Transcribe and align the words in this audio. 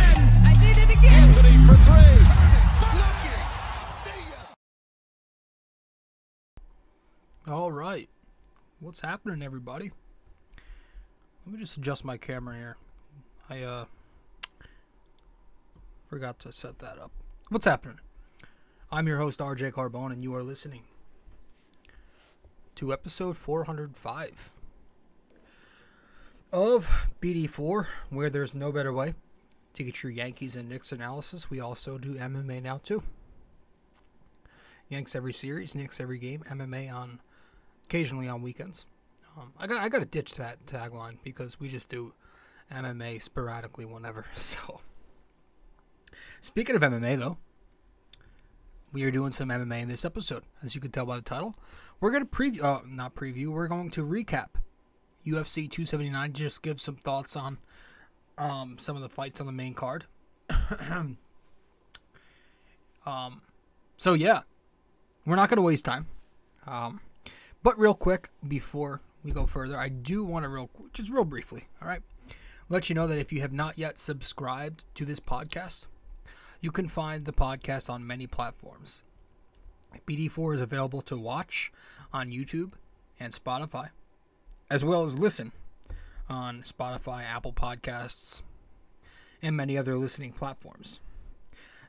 Yanks. 0.00 0.18
I 0.44 0.54
did 0.60 0.78
it 0.78 0.90
again. 0.96 1.14
Anthony 1.14 1.52
for 1.66 1.76
three. 1.76 2.26
All 7.52 7.72
right. 7.72 8.08
What's 8.78 9.00
happening, 9.00 9.42
everybody? 9.42 9.90
Let 11.44 11.54
me 11.54 11.58
just 11.58 11.76
adjust 11.76 12.04
my 12.04 12.16
camera 12.16 12.56
here. 12.56 12.76
I 13.48 13.62
uh 13.62 13.84
forgot 16.08 16.38
to 16.40 16.52
set 16.52 16.78
that 16.80 16.98
up. 16.98 17.10
What's 17.48 17.64
happening? 17.64 17.98
I'm 18.92 19.06
your 19.06 19.18
host 19.18 19.40
RJ 19.40 19.72
Carbone 19.72 20.12
and 20.12 20.22
you 20.22 20.34
are 20.34 20.42
listening 20.42 20.82
to 22.76 22.92
episode 22.92 23.36
405 23.36 24.52
of 26.52 27.06
BD4 27.20 27.86
where 28.10 28.30
there's 28.30 28.54
no 28.54 28.72
better 28.72 28.92
way 28.92 29.14
to 29.74 29.84
get 29.84 30.02
your 30.02 30.12
Yankees 30.12 30.56
and 30.56 30.68
Knicks 30.68 30.92
analysis. 30.92 31.50
We 31.50 31.60
also 31.60 31.98
do 31.98 32.14
MMA 32.14 32.62
now 32.62 32.78
too. 32.78 33.02
Yanks 34.88 35.14
every 35.14 35.32
series, 35.32 35.74
Knicks 35.74 36.00
every 36.00 36.18
game, 36.18 36.42
MMA 36.50 36.92
on 36.92 37.20
occasionally 37.84 38.28
on 38.28 38.42
weekends. 38.42 38.86
Um, 39.36 39.52
I 39.58 39.66
got 39.66 39.80
I 39.80 39.88
got 39.88 40.00
to 40.00 40.04
ditch 40.04 40.34
that 40.36 40.64
tagline 40.66 41.16
because 41.22 41.60
we 41.60 41.68
just 41.68 41.88
do 41.88 42.12
MMA 42.72 43.22
sporadically 43.22 43.84
whenever. 43.84 44.24
So, 44.34 44.80
speaking 46.40 46.74
of 46.74 46.82
MMA 46.82 47.18
though, 47.18 47.38
we 48.92 49.04
are 49.04 49.10
doing 49.10 49.32
some 49.32 49.48
MMA 49.48 49.82
in 49.82 49.88
this 49.88 50.04
episode, 50.04 50.42
as 50.62 50.74
you 50.74 50.80
can 50.80 50.90
tell 50.90 51.06
by 51.06 51.16
the 51.16 51.22
title. 51.22 51.54
We're 52.00 52.10
gonna 52.10 52.26
preview, 52.26 52.62
uh, 52.64 52.80
not 52.86 53.14
preview. 53.14 53.48
We're 53.48 53.68
going 53.68 53.90
to 53.90 54.04
recap 54.04 54.48
UFC 55.24 55.70
279. 55.70 56.32
Just 56.32 56.62
give 56.62 56.80
some 56.80 56.96
thoughts 56.96 57.36
on 57.36 57.58
um, 58.40 58.76
some 58.78 58.96
of 58.96 59.02
the 59.02 59.08
fights 59.08 59.40
on 59.40 59.46
the 59.46 59.52
main 59.52 59.74
card. 59.74 60.06
um, 63.06 63.42
so 63.96 64.14
yeah, 64.14 64.40
we're 65.26 65.36
not 65.36 65.50
gonna 65.50 65.62
waste 65.62 65.84
time. 65.84 66.06
Um, 66.66 67.00
but 67.62 67.78
real 67.78 67.94
quick 67.94 68.30
before 68.46 69.02
we 69.22 69.32
go 69.32 69.46
further, 69.46 69.76
I 69.76 69.90
do 69.90 70.24
want 70.24 70.44
to 70.44 70.48
real 70.48 70.70
just 70.92 71.10
real 71.10 71.24
briefly, 71.24 71.68
all 71.80 71.88
right, 71.88 72.02
let 72.68 72.88
you 72.88 72.94
know 72.94 73.06
that 73.06 73.18
if 73.18 73.32
you 73.32 73.42
have 73.42 73.52
not 73.52 73.78
yet 73.78 73.98
subscribed 73.98 74.84
to 74.94 75.04
this 75.04 75.20
podcast, 75.20 75.86
you 76.60 76.70
can 76.70 76.86
find 76.86 77.26
the 77.26 77.32
podcast 77.32 77.90
on 77.90 78.06
many 78.06 78.26
platforms. 78.26 79.02
BD4 80.06 80.54
is 80.54 80.60
available 80.60 81.02
to 81.02 81.16
watch 81.16 81.72
on 82.12 82.30
YouTube 82.30 82.72
and 83.18 83.32
Spotify, 83.32 83.88
as 84.70 84.84
well 84.84 85.04
as 85.04 85.18
listen 85.18 85.52
on 86.30 86.62
Spotify, 86.62 87.24
Apple 87.24 87.52
Podcasts, 87.52 88.42
and 89.42 89.56
many 89.56 89.76
other 89.76 89.98
listening 89.98 90.32
platforms. 90.32 91.00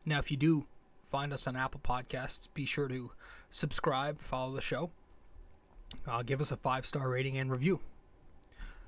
Now, 0.03 0.17
if 0.17 0.31
you 0.31 0.38
do 0.38 0.66
find 1.06 1.31
us 1.31 1.45
on 1.45 1.56
Apple 1.56 1.80
Podcasts, 1.83 2.50
be 2.53 2.66
sure 2.66 2.88
to 2.88 3.11
subscribe, 3.52 4.17
follow 4.17 4.53
the 4.53 4.61
show, 4.61 4.89
uh, 6.08 6.23
give 6.23 6.42
us 6.42 6.52
a 6.52 6.58
five 6.58 6.86
star 6.86 7.08
rating 7.08 7.38
and 7.38 7.52
review. 7.52 7.80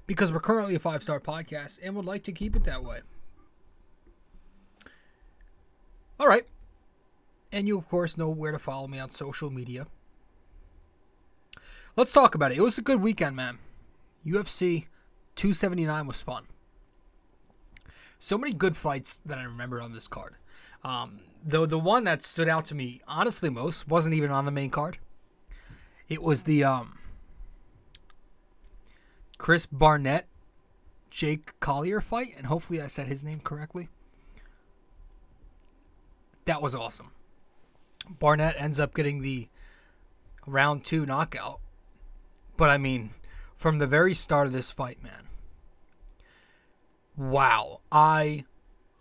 Because 0.08 0.34
we're 0.34 0.40
currently 0.40 0.76
a 0.76 0.80
five 0.80 1.04
star 1.04 1.20
podcast 1.20 1.80
and 1.84 1.96
would 1.96 2.06
like 2.06 2.24
to 2.24 2.32
keep 2.32 2.56
it 2.56 2.64
that 2.64 2.84
way. 2.84 3.02
All 6.20 6.28
right. 6.28 6.46
And 7.52 7.68
you, 7.68 7.78
of 7.78 7.88
course, 7.88 8.18
know 8.18 8.30
where 8.30 8.52
to 8.52 8.60
follow 8.60 8.88
me 8.88 9.00
on 9.00 9.10
social 9.10 9.52
media. 9.52 9.86
Let's 11.96 12.12
talk 12.12 12.34
about 12.34 12.52
it. 12.52 12.58
It 12.58 12.62
was 12.62 12.80
a 12.80 12.82
good 12.82 13.02
weekend, 13.02 13.36
man. 13.36 13.60
UFC 14.26 14.88
279 15.36 16.08
was 16.08 16.22
fun. 16.22 16.46
So 18.20 18.38
many 18.38 18.54
good 18.54 18.78
fights 18.78 19.18
that 19.26 19.38
I 19.38 19.44
remember 19.44 19.82
on 19.82 19.94
this 19.94 20.08
card. 20.08 20.36
Um, 20.84 21.20
though 21.44 21.66
the 21.66 21.80
one 21.80 22.04
that 22.06 22.22
stood 22.24 22.48
out 22.48 22.66
to 22.66 22.76
me, 22.76 23.02
honestly, 23.08 23.50
most 23.50 23.88
wasn't 23.88 24.16
even 24.16 24.32
on 24.32 24.46
the 24.46 24.52
main 24.52 24.70
card. 24.70 24.98
It 26.08 26.22
was 26.22 26.44
the 26.44 26.64
um, 26.64 27.00
Chris 29.38 29.66
Barnett, 29.66 30.28
Jake 31.10 31.60
Collier 31.60 32.02
fight, 32.02 32.34
and 32.38 32.46
hopefully 32.46 32.82
I 32.82 32.88
said 32.88 33.08
his 33.08 33.24
name 33.24 33.40
correctly. 33.40 33.90
That 36.46 36.62
was 36.62 36.76
awesome. 36.76 37.12
Barnett 38.10 38.56
ends 38.58 38.80
up 38.80 38.94
getting 38.94 39.22
the 39.22 39.48
round 40.46 40.86
two 40.86 41.06
knockout. 41.06 41.60
But 42.58 42.70
I 42.70 42.78
mean, 42.78 43.12
from 43.64 43.78
the 43.78 43.88
very 43.88 44.14
start 44.14 44.46
of 44.46 44.52
this 44.52 44.70
fight, 44.70 45.02
man. 45.02 45.30
Wow. 47.16 47.80
I 47.94 48.44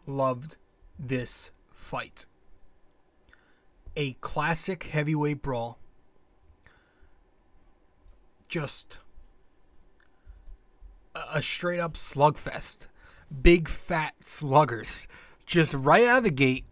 loved 0.07 0.55
this 0.97 1.51
fight. 1.73 2.27
A 3.97 4.13
classic 4.21 4.85
heavyweight 4.85 5.43
brawl. 5.43 5.81
Just 8.47 9.01
a, 11.17 11.43
straight 11.43 11.81
up 11.81 11.95
slugfest. 11.95 12.87
Big 13.43 13.69
fat 13.69 14.15
sluggers. 14.21 15.09
Just 15.45 15.75
right 15.75 16.05
out 16.05 16.19
of 16.19 16.25
the 16.25 16.31
gate 16.31 16.67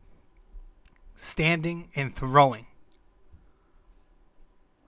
standing 1.17 1.89
and 1.97 2.15
throwing. 2.15 2.69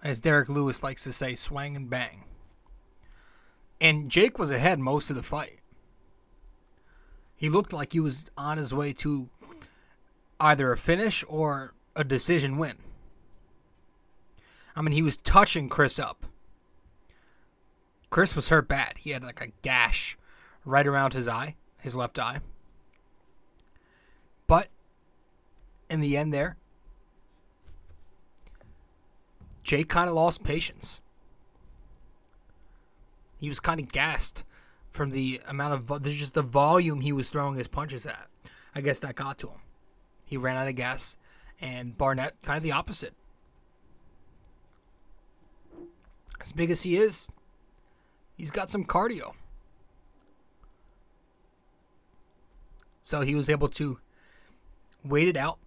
As 0.04 0.20
Derrick 0.20 0.48
Lewis 0.48 0.84
likes 0.84 1.02
to 1.02 1.12
say, 1.12 1.34
swang 1.34 1.74
and 1.74 1.90
bang. 1.90 2.26
And 3.82 4.08
Jake 4.10 4.38
was 4.38 4.52
ahead 4.52 4.78
most 4.78 5.10
of 5.10 5.16
the 5.16 5.24
fight. 5.24 5.58
He 7.34 7.48
looked 7.48 7.72
like 7.72 7.92
he 7.92 7.98
was 7.98 8.30
on 8.38 8.56
his 8.56 8.72
way 8.72 8.92
to 8.92 9.28
either 10.38 10.70
a 10.70 10.78
finish 10.78 11.24
or 11.26 11.74
a 11.96 12.04
decision 12.04 12.58
win. 12.58 12.76
I 14.76 14.82
mean, 14.82 14.92
he 14.92 15.02
was 15.02 15.16
touching 15.16 15.68
Chris 15.68 15.98
up. 15.98 16.24
Chris 18.08 18.36
was 18.36 18.50
hurt 18.50 18.68
bad. 18.68 18.98
He 18.98 19.10
had 19.10 19.24
like 19.24 19.40
a 19.40 19.50
gash 19.62 20.16
right 20.64 20.86
around 20.86 21.12
his 21.12 21.26
eye, 21.26 21.56
his 21.78 21.96
left 21.96 22.20
eye. 22.20 22.38
But 24.46 24.68
in 25.90 26.00
the 26.00 26.16
end 26.16 26.32
there, 26.32 26.56
Jake 29.64 29.88
kind 29.88 30.08
of 30.08 30.14
lost 30.14 30.44
patience. 30.44 31.01
He 33.42 33.48
was 33.48 33.58
kind 33.58 33.80
of 33.80 33.90
gassed 33.90 34.44
from 34.88 35.10
the 35.10 35.40
amount 35.48 35.90
of 35.90 36.04
there's 36.04 36.16
just 36.16 36.34
the 36.34 36.42
volume 36.42 37.00
he 37.00 37.10
was 37.10 37.28
throwing 37.28 37.56
his 37.56 37.66
punches 37.66 38.06
at. 38.06 38.28
I 38.72 38.80
guess 38.80 39.00
that 39.00 39.16
got 39.16 39.38
to 39.38 39.48
him. 39.48 39.58
He 40.24 40.36
ran 40.36 40.56
out 40.56 40.68
of 40.68 40.76
gas, 40.76 41.16
and 41.60 41.98
Barnett 41.98 42.40
kind 42.42 42.56
of 42.56 42.62
the 42.62 42.70
opposite. 42.70 43.14
As 46.40 46.52
big 46.52 46.70
as 46.70 46.82
he 46.82 46.96
is, 46.96 47.28
he's 48.36 48.52
got 48.52 48.70
some 48.70 48.84
cardio. 48.84 49.32
So 53.02 53.22
he 53.22 53.34
was 53.34 53.50
able 53.50 53.70
to 53.70 53.98
wait 55.04 55.26
it 55.26 55.36
out 55.36 55.58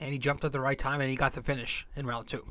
and 0.00 0.14
he 0.14 0.18
jumped 0.18 0.46
at 0.46 0.52
the 0.52 0.60
right 0.60 0.78
time 0.78 1.02
and 1.02 1.10
he 1.10 1.16
got 1.16 1.34
the 1.34 1.42
finish 1.42 1.86
in 1.94 2.06
round 2.06 2.26
two. 2.26 2.46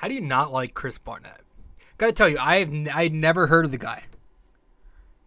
How 0.00 0.08
do 0.08 0.14
you 0.14 0.22
not 0.22 0.50
like 0.50 0.72
Chris 0.72 0.96
Barnett? 0.96 1.42
Gotta 1.98 2.12
tell 2.12 2.26
you, 2.26 2.38
I 2.38 2.60
have 2.60 2.72
I 2.72 3.02
had 3.02 3.12
never 3.12 3.48
heard 3.48 3.66
of 3.66 3.70
the 3.70 3.76
guy 3.76 4.04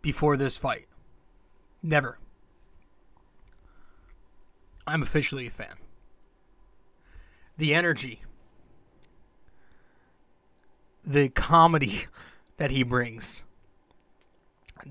before 0.01 0.35
this 0.35 0.57
fight. 0.57 0.88
Never. 1.84 2.17
I'm 4.88 5.03
officially 5.03 5.45
a 5.45 5.51
fan. 5.51 5.75
The 7.56 7.75
energy, 7.75 8.23
the 11.05 11.29
comedy 11.29 12.08
that 12.58 12.72
he 12.72 12.81
brings 12.81 13.43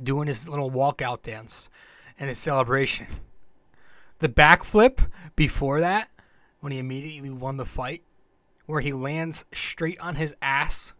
doing 0.00 0.28
his 0.28 0.48
little 0.48 0.70
walkout 0.70 1.22
dance 1.22 1.68
and 2.20 2.28
his 2.28 2.38
celebration. 2.38 3.08
The 4.20 4.28
backflip 4.28 5.10
before 5.34 5.80
that, 5.80 6.08
when 6.60 6.70
he 6.70 6.78
immediately 6.78 7.30
won 7.30 7.56
the 7.56 7.66
fight, 7.66 8.04
where 8.66 8.80
he 8.80 8.92
lands 8.92 9.44
straight 9.52 9.98
on 10.00 10.16
his 10.16 10.34
ass. 10.40 10.94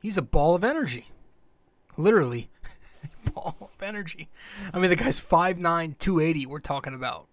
He's 0.00 0.18
a 0.18 0.22
ball 0.22 0.54
of 0.54 0.64
energy. 0.64 1.08
Literally, 1.96 2.50
ball 3.34 3.56
of 3.60 3.82
energy. 3.82 4.28
I 4.72 4.78
mean, 4.78 4.90
the 4.90 4.96
guy's 4.96 5.20
5'9, 5.20 5.98
280, 5.98 6.46
we're 6.46 6.58
talking 6.58 6.94
about. 6.94 7.28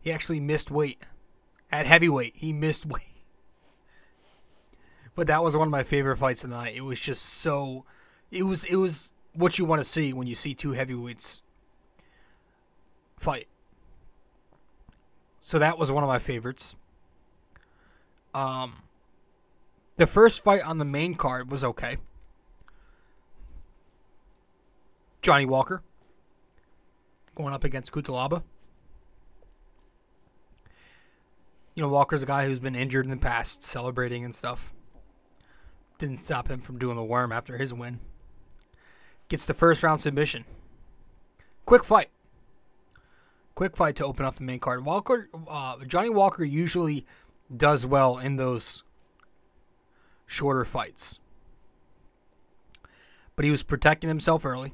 He 0.00 0.12
actually 0.12 0.40
missed 0.40 0.70
weight. 0.70 1.02
At 1.70 1.86
heavyweight, 1.86 2.36
he 2.36 2.52
missed 2.52 2.86
weight. 2.86 3.02
But 5.14 5.26
that 5.26 5.42
was 5.42 5.56
one 5.56 5.68
of 5.68 5.72
my 5.72 5.82
favorite 5.82 6.16
fights 6.16 6.44
of 6.44 6.50
the 6.50 6.56
night. 6.56 6.74
It 6.74 6.82
was 6.82 6.98
just 6.98 7.22
so 7.22 7.84
it 8.30 8.44
was 8.44 8.64
it 8.64 8.76
was 8.76 9.12
what 9.34 9.58
you 9.58 9.64
want 9.64 9.80
to 9.80 9.84
see 9.84 10.12
when 10.12 10.26
you 10.26 10.34
see 10.34 10.54
two 10.54 10.72
heavyweights 10.72 11.42
fight. 13.18 13.46
So 15.42 15.58
that 15.58 15.76
was 15.76 15.92
one 15.92 16.02
of 16.02 16.08
my 16.08 16.18
favorites. 16.18 16.74
Um 18.32 18.72
The 19.96 20.06
first 20.06 20.42
fight 20.42 20.62
on 20.62 20.78
the 20.78 20.84
main 20.86 21.14
card 21.14 21.50
was 21.50 21.62
okay. 21.62 21.98
Johnny 25.20 25.44
Walker 25.44 25.82
going 27.34 27.52
up 27.52 27.64
against 27.64 27.92
Cutelaba. 27.92 28.42
You 31.74 31.82
know, 31.82 31.88
Walker's 31.88 32.22
a 32.22 32.26
guy 32.26 32.46
who's 32.46 32.58
been 32.58 32.74
injured 32.74 33.06
in 33.06 33.10
the 33.10 33.16
past, 33.16 33.62
celebrating 33.62 34.24
and 34.24 34.34
stuff. 34.34 34.72
Didn't 35.98 36.18
stop 36.18 36.48
him 36.48 36.60
from 36.60 36.78
doing 36.78 36.96
the 36.96 37.04
worm 37.04 37.32
after 37.32 37.56
his 37.56 37.72
win. 37.72 38.00
Gets 39.28 39.46
the 39.46 39.54
first 39.54 39.82
round 39.82 40.00
submission. 40.00 40.44
Quick 41.64 41.84
fight. 41.84 42.10
Quick 43.54 43.76
fight 43.76 43.96
to 43.96 44.04
open 44.04 44.24
up 44.24 44.36
the 44.36 44.44
main 44.44 44.58
card. 44.58 44.84
Walker, 44.84 45.28
uh, 45.48 45.76
Johnny 45.86 46.08
Walker 46.08 46.44
usually 46.44 47.04
does 47.54 47.84
well 47.84 48.18
in 48.18 48.36
those 48.36 48.82
shorter 50.26 50.64
fights. 50.64 51.18
But 53.36 53.44
he 53.44 53.50
was 53.50 53.62
protecting 53.62 54.08
himself 54.08 54.44
early. 54.44 54.72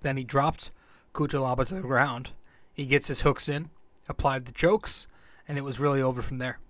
Then 0.00 0.16
he 0.16 0.24
dropped 0.24 0.70
Cutelaba 1.12 1.66
to 1.66 1.74
the 1.74 1.80
ground. 1.80 2.30
He 2.72 2.86
gets 2.86 3.08
his 3.08 3.22
hooks 3.22 3.48
in, 3.48 3.70
applied 4.08 4.46
the 4.46 4.52
chokes, 4.52 5.06
and 5.48 5.58
it 5.58 5.62
was 5.62 5.80
really 5.80 6.00
over 6.00 6.22
from 6.22 6.38
there. 6.38 6.60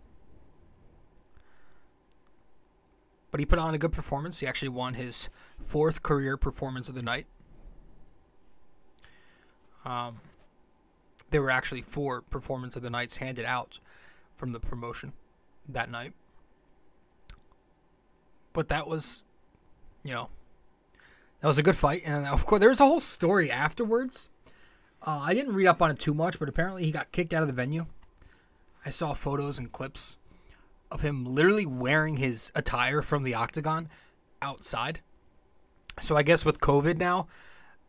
But 3.30 3.40
he 3.40 3.46
put 3.46 3.58
on 3.58 3.74
a 3.74 3.78
good 3.78 3.92
performance. 3.92 4.40
He 4.40 4.46
actually 4.46 4.70
won 4.70 4.94
his 4.94 5.28
fourth 5.62 6.02
career 6.02 6.36
performance 6.36 6.88
of 6.88 6.94
the 6.94 7.02
night. 7.02 7.26
Um, 9.84 10.20
there 11.30 11.42
were 11.42 11.50
actually 11.50 11.82
four 11.82 12.22
performance 12.22 12.76
of 12.76 12.82
the 12.82 12.90
nights 12.90 13.16
handed 13.16 13.44
out 13.44 13.78
from 14.34 14.52
the 14.52 14.60
promotion 14.60 15.12
that 15.68 15.90
night. 15.90 16.12
But 18.52 18.68
that 18.68 18.88
was, 18.88 19.24
you 20.02 20.12
know, 20.12 20.28
that 21.40 21.46
was 21.46 21.58
a 21.58 21.62
good 21.62 21.76
fight. 21.76 22.02
And 22.04 22.26
of 22.26 22.46
course, 22.46 22.60
there 22.60 22.68
was 22.68 22.80
a 22.80 22.84
whole 22.84 23.00
story 23.00 23.50
afterwards. 23.50 24.28
Uh, 25.02 25.22
I 25.22 25.34
didn't 25.34 25.54
read 25.54 25.66
up 25.66 25.80
on 25.80 25.90
it 25.90 25.98
too 25.98 26.14
much, 26.14 26.38
but 26.38 26.48
apparently 26.48 26.84
he 26.84 26.90
got 26.90 27.12
kicked 27.12 27.32
out 27.32 27.42
of 27.42 27.48
the 27.48 27.54
venue. 27.54 27.86
I 28.84 28.90
saw 28.90 29.14
photos 29.14 29.58
and 29.58 29.70
clips 29.70 30.18
of 30.90 31.02
him 31.02 31.24
literally 31.24 31.66
wearing 31.66 32.16
his 32.16 32.50
attire 32.54 33.02
from 33.02 33.22
the 33.22 33.34
octagon 33.34 33.88
outside. 34.42 35.00
So 36.00 36.16
I 36.16 36.22
guess 36.22 36.44
with 36.44 36.60
COVID 36.60 36.98
now, 36.98 37.28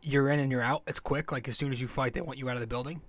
you're 0.02 0.30
in 0.30 0.40
and 0.40 0.52
you're 0.52 0.62
out. 0.62 0.84
It's 0.88 1.00
quick. 1.00 1.32
Like 1.32 1.48
as 1.48 1.58
soon 1.58 1.72
as 1.72 1.82
you 1.82 1.88
fight, 1.88 2.14
they 2.14 2.22
want 2.22 2.40
you 2.40 2.50
out 2.50 2.56
of 2.56 2.62
the 2.62 2.68
building. 2.68 3.02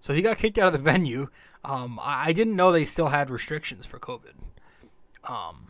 So 0.00 0.14
he 0.14 0.22
got 0.22 0.38
kicked 0.38 0.58
out 0.58 0.68
of 0.68 0.72
the 0.72 0.78
venue. 0.90 1.28
Um, 1.64 1.98
I, 2.00 2.32
didn't 2.32 2.54
know 2.54 2.70
they 2.70 2.84
still 2.84 3.08
had 3.08 3.28
restrictions 3.28 3.86
for 3.86 3.98
COVID. 3.98 4.34
Um, 5.24 5.66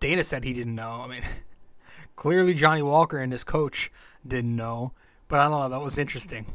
Dana 0.00 0.24
said 0.24 0.44
he 0.44 0.54
didn't 0.54 0.74
know. 0.74 1.02
I 1.04 1.06
mean, 1.06 1.22
clearly 2.16 2.54
Johnny 2.54 2.80
Walker 2.80 3.18
and 3.18 3.30
his 3.30 3.44
coach 3.44 3.92
didn't 4.26 4.56
know. 4.56 4.92
But 5.28 5.38
I 5.38 5.48
don't 5.48 5.60
know. 5.60 5.68
That 5.68 5.82
was 5.84 5.98
interesting. 5.98 6.46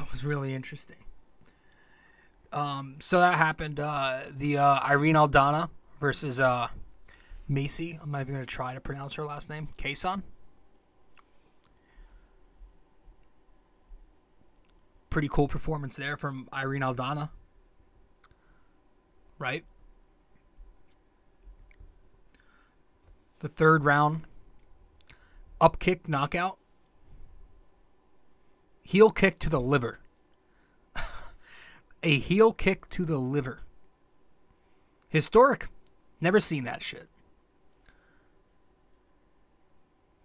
That 0.00 0.10
was 0.10 0.24
really 0.24 0.52
interesting. 0.52 0.96
Um, 2.52 2.96
so 2.98 3.20
that 3.20 3.34
happened. 3.34 3.78
Uh, 3.78 4.22
the 4.36 4.58
uh, 4.58 4.80
Irene 4.80 5.14
Aldana 5.14 5.70
versus 6.00 6.40
uh, 6.40 6.66
Macy. 7.48 7.96
I'm 8.02 8.10
not 8.10 8.22
even 8.22 8.34
going 8.34 8.44
to 8.44 8.52
try 8.52 8.74
to 8.74 8.80
pronounce 8.80 9.14
her 9.14 9.24
last 9.24 9.48
name. 9.48 9.68
Kason. 9.78 10.24
Pretty 15.16 15.28
cool 15.28 15.48
performance 15.48 15.96
there 15.96 16.18
from 16.18 16.46
Irene 16.52 16.82
Aldana. 16.82 17.30
Right? 19.38 19.64
The 23.38 23.48
third 23.48 23.82
round. 23.82 24.24
Up 25.58 25.78
kick 25.78 26.06
knockout. 26.06 26.58
Heel 28.82 29.08
kick 29.08 29.38
to 29.38 29.48
the 29.48 29.58
liver. 29.58 30.00
a 32.02 32.18
heel 32.18 32.52
kick 32.52 32.86
to 32.90 33.06
the 33.06 33.16
liver. 33.16 33.62
Historic. 35.08 35.68
Never 36.20 36.40
seen 36.40 36.64
that 36.64 36.82
shit. 36.82 37.08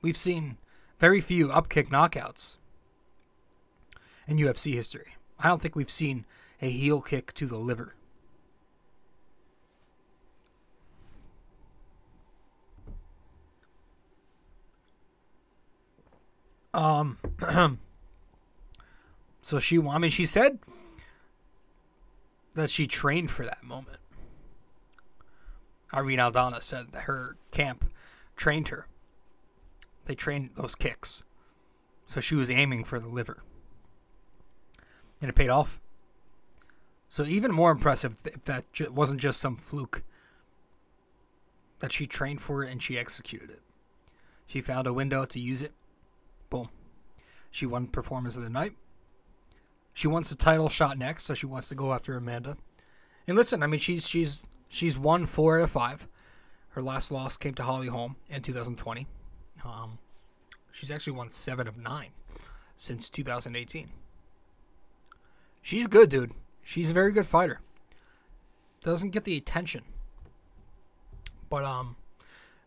We've 0.01 0.17
seen 0.17 0.57
very 0.99 1.21
few 1.21 1.47
upkick 1.47 1.87
knockouts 1.87 2.57
in 4.31 4.37
UFC 4.37 4.73
history. 4.73 5.15
I 5.37 5.49
don't 5.49 5.61
think 5.61 5.75
we've 5.75 5.91
seen 5.91 6.25
a 6.61 6.69
heel 6.69 7.01
kick 7.01 7.33
to 7.33 7.45
the 7.45 7.57
liver. 7.57 7.95
Um 16.73 17.17
So 19.43 19.59
she, 19.59 19.81
I 19.81 19.97
mean, 19.97 20.11
she 20.11 20.25
said 20.25 20.59
that 22.53 22.69
she 22.69 22.85
trained 22.87 23.31
for 23.31 23.43
that 23.43 23.63
moment. 23.63 23.97
Irene 25.93 26.19
Aldana 26.19 26.61
said 26.61 26.91
that 26.91 27.03
her 27.03 27.35
camp 27.49 27.91
trained 28.37 28.69
her. 28.69 28.87
They 30.05 30.13
trained 30.15 30.51
those 30.55 30.75
kicks. 30.75 31.23
So 32.05 32.21
she 32.21 32.35
was 32.35 32.49
aiming 32.49 32.83
for 32.85 32.99
the 32.99 33.09
liver. 33.09 33.43
And 35.21 35.29
it 35.29 35.35
paid 35.35 35.49
off. 35.49 35.79
So 37.07 37.23
even 37.25 37.51
more 37.51 37.71
impressive 37.71 38.17
if 38.25 38.45
that 38.45 38.65
wasn't 38.91 39.21
just 39.21 39.39
some 39.39 39.55
fluke. 39.55 40.03
That 41.79 41.91
she 41.91 42.05
trained 42.05 42.41
for 42.41 42.63
it 42.63 42.71
and 42.71 42.81
she 42.81 42.97
executed 42.97 43.49
it. 43.49 43.61
She 44.45 44.61
found 44.61 44.87
a 44.87 44.93
window 44.93 45.25
to 45.25 45.39
use 45.39 45.61
it. 45.61 45.73
Boom. 46.49 46.69
She 47.49 47.65
won 47.65 47.87
performance 47.87 48.37
of 48.37 48.43
the 48.43 48.49
night. 48.49 48.73
She 49.93 50.07
wants 50.07 50.29
the 50.29 50.35
title 50.35 50.69
shot 50.69 50.97
next, 50.97 51.25
so 51.25 51.33
she 51.33 51.45
wants 51.45 51.69
to 51.69 51.75
go 51.75 51.93
after 51.93 52.15
Amanda. 52.15 52.57
And 53.27 53.37
listen, 53.37 53.61
I 53.61 53.67
mean, 53.67 53.79
she's 53.79 54.07
she's 54.07 54.41
she's 54.67 54.97
won 54.97 55.25
four 55.25 55.59
out 55.59 55.63
of 55.63 55.71
five. 55.71 56.07
Her 56.69 56.81
last 56.81 57.11
loss 57.11 57.37
came 57.37 57.53
to 57.55 57.63
Holly 57.63 57.87
Holm 57.87 58.15
in 58.29 58.41
2020. 58.41 59.05
Um, 59.65 59.99
she's 60.71 60.91
actually 60.91 61.13
won 61.13 61.29
seven 61.29 61.67
of 61.67 61.77
nine 61.77 62.11
since 62.77 63.09
2018. 63.09 63.89
She's 65.61 65.87
good, 65.87 66.09
dude. 66.09 66.31
She's 66.63 66.91
a 66.91 66.93
very 66.93 67.11
good 67.11 67.25
fighter. 67.25 67.61
Doesn't 68.83 69.11
get 69.11 69.25
the 69.25 69.37
attention, 69.37 69.83
but 71.49 71.63
um, 71.63 71.95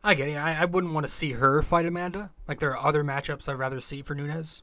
I 0.04 0.14
get 0.14 0.28
it. 0.28 0.36
I, 0.36 0.62
I 0.62 0.64
wouldn't 0.64 0.94
want 0.94 1.04
to 1.06 1.12
see 1.12 1.32
her 1.32 1.60
fight 1.62 1.86
Amanda. 1.86 2.30
Like 2.46 2.60
there 2.60 2.76
are 2.76 2.86
other 2.86 3.02
matchups 3.02 3.48
I'd 3.48 3.58
rather 3.58 3.80
see 3.80 4.02
for 4.02 4.14
Nunes. 4.14 4.62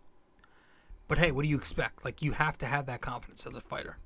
But 1.09 1.17
hey, 1.17 1.31
what 1.31 1.41
do 1.41 1.49
you 1.49 1.57
expect? 1.57 2.05
Like 2.05 2.21
you 2.21 2.31
have 2.31 2.57
to 2.59 2.65
have 2.65 2.85
that 2.85 3.01
confidence 3.01 3.45
as 3.45 3.55
a 3.55 3.61
fighter. 3.61 3.97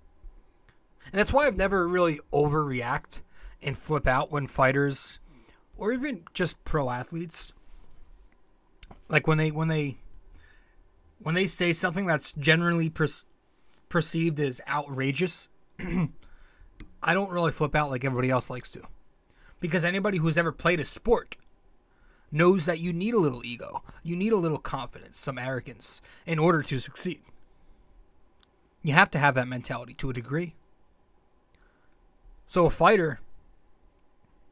And 1.12 1.20
that's 1.20 1.32
why 1.32 1.46
I've 1.46 1.58
never 1.58 1.88
really 1.88 2.20
overreact 2.34 3.22
and 3.62 3.78
flip 3.78 4.08
out 4.08 4.32
when 4.32 4.48
fighters 4.48 5.20
or 5.78 5.94
even 5.94 6.24
just 6.34 6.64
pro 6.66 6.90
athletes 6.90 7.54
like 9.10 9.28
when 9.28 9.38
they 9.38 9.52
when 9.52 9.68
they 9.68 9.98
when 11.20 11.36
they 11.36 11.48
say 11.48 11.74
something 11.74 12.06
that's 12.06 12.34
generally 12.34 12.90
perceived 13.90 14.40
as 14.40 14.62
outrageous, 14.68 15.50
I 15.80 17.14
don't 17.14 17.32
really 17.32 17.52
flip 17.52 17.76
out 17.76 17.90
like 17.90 18.04
everybody 18.04 18.30
else 18.30 18.50
likes 18.50 18.72
to. 18.72 18.82
Because 19.60 19.86
anybody 19.86 20.18
who's 20.18 20.38
ever 20.38 20.52
played 20.52 20.80
a 20.80 20.86
sport 20.86 21.38
knows 22.32 22.66
that 22.66 22.80
you 22.80 22.92
need 22.92 23.14
a 23.14 23.20
little 23.20 23.46
ego, 23.46 23.84
you 24.04 24.16
need 24.16 24.34
a 24.34 24.38
little 24.38 24.58
confidence, 24.58 25.18
some 25.18 25.38
arrogance 25.38 26.02
in 26.26 26.40
order 26.40 26.62
to 26.62 26.80
succeed. 26.80 27.22
You 28.84 28.94
have 28.94 29.10
to 29.12 29.20
have 29.20 29.36
that 29.36 29.48
mentality 29.48 29.94
to 29.96 30.10
a 30.10 30.14
degree. 30.14 30.56
So, 32.46 32.66
a 32.66 32.70
fighter, 32.70 33.20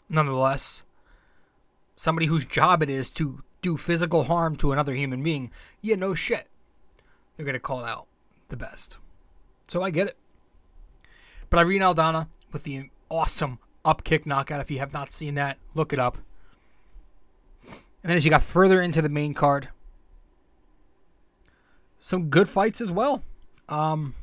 nonetheless, 0.10 0.84
somebody 1.96 2.26
whose 2.26 2.46
job 2.46 2.82
it 2.82 2.90
is 2.90 3.12
to 3.12 3.44
do 3.62 3.78
physical 3.78 4.24
harm 4.24 4.56
to 4.58 4.72
another 4.72 4.94
human 4.94 5.22
being, 5.22 5.52
yeah, 5.82 5.96
no 5.96 6.14
shit. 6.16 6.48
They're 7.36 7.46
going 7.46 7.54
to 7.54 7.60
call 7.60 7.84
out 7.84 8.08
the 8.50 8.58
best. 8.58 8.98
So, 9.68 9.82
I 9.82 9.90
get 9.90 10.08
it. 10.08 10.18
But 11.50 11.60
Irene 11.60 11.82
Aldana 11.82 12.28
with 12.52 12.64
the 12.64 12.90
awesome 13.10 13.60
up 13.86 14.04
kick 14.04 14.26
knockout. 14.26 14.62
If 14.62 14.72
you 14.72 14.80
have 14.80 14.94
not 14.94 15.12
seen 15.12 15.36
that, 15.36 15.58
look 15.76 15.94
it 15.94 16.00
up. 16.00 16.18
And 18.04 18.10
then 18.10 18.18
as 18.18 18.26
you 18.26 18.32
got 18.32 18.44
further 18.44 18.82
into 18.82 19.02
the 19.02 19.10
main 19.10 19.34
card, 19.34 19.70
some 22.00 22.30
good 22.30 22.50
fights 22.50 22.82
as 22.82 22.92
well. 22.92 23.24
Um, 23.70 24.14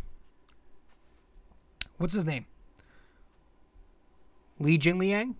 what's 1.97 2.13
his 2.13 2.27
name? 2.27 2.45
Li 4.59 4.79
Jingliang. 4.79 5.35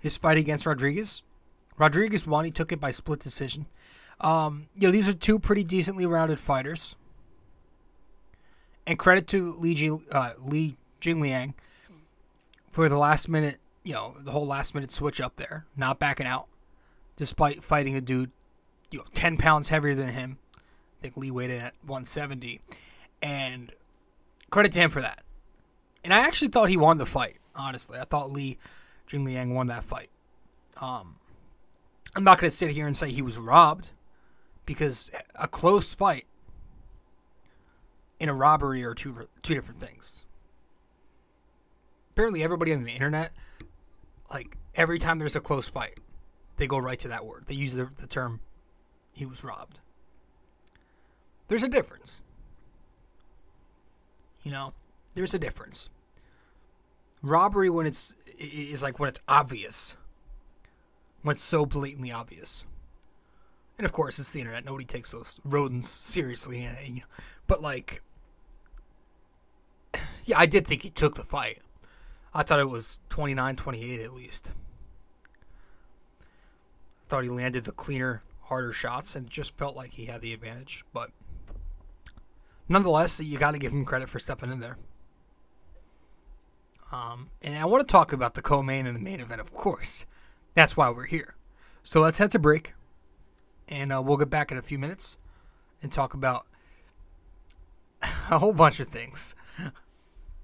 His 0.00 0.16
fight 0.16 0.38
against 0.38 0.66
Rodriguez. 0.66 1.22
Rodriguez 1.78 2.26
won. 2.26 2.44
He 2.44 2.50
took 2.50 2.72
it 2.72 2.80
by 2.80 2.90
split 2.90 3.20
decision. 3.20 3.66
Um, 4.20 4.68
you 4.74 4.88
know, 4.88 4.92
these 4.92 5.08
are 5.08 5.12
two 5.12 5.38
pretty 5.38 5.62
decently 5.62 6.06
rounded 6.06 6.40
fighters. 6.40 6.96
And 8.86 8.98
credit 8.98 9.26
to 9.28 9.52
Li, 9.54 9.74
Ji, 9.74 9.90
uh, 10.12 10.32
Li 10.38 10.76
Jing 11.00 11.20
Liang 11.20 11.54
for 12.70 12.88
the 12.88 12.96
last 12.98 13.28
minute, 13.28 13.58
you 13.82 13.94
know, 13.94 14.14
the 14.20 14.30
whole 14.30 14.46
last 14.46 14.74
minute 14.74 14.92
switch 14.92 15.20
up 15.20 15.36
there, 15.36 15.66
not 15.76 15.98
backing 15.98 16.26
out, 16.26 16.46
despite 17.16 17.64
fighting 17.64 17.96
a 17.96 18.00
dude, 18.00 18.30
you 18.90 18.98
know, 18.98 19.04
10 19.14 19.36
pounds 19.38 19.68
heavier 19.68 19.94
than 19.94 20.10
him. 20.10 20.38
I 20.56 21.02
think 21.02 21.16
Li 21.16 21.30
weighed 21.30 21.50
in 21.50 21.60
at 21.60 21.74
170. 21.82 22.60
And 23.22 23.72
credit 24.50 24.72
to 24.72 24.78
him 24.78 24.90
for 24.90 25.00
that. 25.00 25.22
And 26.04 26.14
I 26.14 26.20
actually 26.20 26.48
thought 26.48 26.68
he 26.68 26.76
won 26.76 26.98
the 26.98 27.06
fight, 27.06 27.38
honestly. 27.54 27.98
I 27.98 28.04
thought 28.04 28.30
Li 28.30 28.58
Jing 29.06 29.24
Liang 29.24 29.54
won 29.54 29.66
that 29.68 29.84
fight. 29.84 30.10
Um, 30.80 31.16
I'm 32.14 32.24
not 32.24 32.38
going 32.38 32.50
to 32.50 32.56
sit 32.56 32.70
here 32.70 32.86
and 32.86 32.96
say 32.96 33.10
he 33.10 33.22
was 33.22 33.38
robbed 33.38 33.90
because 34.64 35.10
a 35.34 35.48
close 35.48 35.94
fight 35.94 36.26
in 38.18 38.28
a 38.28 38.34
robbery 38.34 38.84
are 38.84 38.94
two 38.94 39.28
two 39.42 39.54
different 39.54 39.78
things. 39.78 40.24
Apparently, 42.10 42.42
everybody 42.42 42.72
on 42.72 42.84
the 42.84 42.92
internet, 42.92 43.32
like 44.32 44.56
every 44.74 44.98
time 44.98 45.18
there's 45.18 45.36
a 45.36 45.40
close 45.40 45.68
fight, 45.68 45.98
they 46.56 46.66
go 46.66 46.78
right 46.78 46.98
to 47.00 47.08
that 47.08 47.26
word. 47.26 47.44
They 47.46 47.54
use 47.54 47.74
the, 47.74 47.90
the 47.98 48.06
term 48.06 48.40
"he 49.12 49.26
was 49.26 49.44
robbed." 49.44 49.80
There's 51.48 51.62
a 51.62 51.68
difference. 51.68 52.22
You 54.42 54.50
know, 54.52 54.72
there's 55.14 55.34
a 55.34 55.38
difference. 55.38 55.88
Robbery 57.22 57.70
when 57.70 57.86
it's 57.86 58.14
is 58.38 58.82
like 58.82 58.98
when 58.98 59.08
it's 59.08 59.20
obvious. 59.28 59.96
When 61.22 61.34
it's 61.34 61.44
so 61.44 61.66
blatantly 61.66 62.12
obvious. 62.12 62.64
And 63.78 63.84
of 63.84 63.92
course, 63.92 64.18
it's 64.18 64.30
the 64.30 64.40
internet. 64.40 64.64
Nobody 64.64 64.84
takes 64.84 65.10
those 65.10 65.40
rodents 65.44 65.88
seriously. 65.88 67.02
But 67.46 67.60
like, 67.60 68.02
yeah, 70.24 70.38
I 70.38 70.46
did 70.46 70.66
think 70.66 70.82
he 70.82 70.90
took 70.90 71.14
the 71.14 71.22
fight. 71.22 71.58
I 72.34 72.42
thought 72.42 72.60
it 72.60 72.68
was 72.68 73.00
29-28 73.10 74.04
at 74.04 74.12
least. 74.12 74.52
I 76.20 77.08
thought 77.08 77.24
he 77.24 77.30
landed 77.30 77.64
the 77.64 77.72
cleaner, 77.72 78.22
harder 78.42 78.72
shots, 78.72 79.16
and 79.16 79.30
just 79.30 79.56
felt 79.56 79.76
like 79.76 79.92
he 79.92 80.06
had 80.06 80.20
the 80.20 80.34
advantage. 80.34 80.84
But 80.92 81.10
nonetheless, 82.68 83.20
you 83.20 83.38
got 83.38 83.52
to 83.52 83.58
give 83.58 83.72
him 83.72 83.84
credit 83.84 84.08
for 84.08 84.18
stepping 84.18 84.50
in 84.50 84.60
there. 84.60 84.76
Um, 86.92 87.30
and 87.42 87.56
I 87.56 87.64
want 87.64 87.86
to 87.86 87.90
talk 87.90 88.12
about 88.12 88.34
the 88.34 88.42
co-main 88.42 88.86
and 88.86 88.96
the 88.96 89.00
main 89.00 89.20
event, 89.20 89.40
of 89.40 89.52
course. 89.52 90.06
That's 90.54 90.76
why 90.76 90.90
we're 90.90 91.06
here. 91.06 91.36
So 91.82 92.00
let's 92.00 92.18
head 92.18 92.30
to 92.32 92.38
break, 92.38 92.74
and 93.68 93.92
uh, 93.92 94.02
we'll 94.02 94.16
get 94.16 94.30
back 94.30 94.52
in 94.52 94.58
a 94.58 94.62
few 94.62 94.78
minutes 94.78 95.16
and 95.82 95.92
talk 95.92 96.14
about 96.14 96.46
a 98.02 98.38
whole 98.38 98.52
bunch 98.52 98.80
of 98.80 98.88
things. 98.88 99.34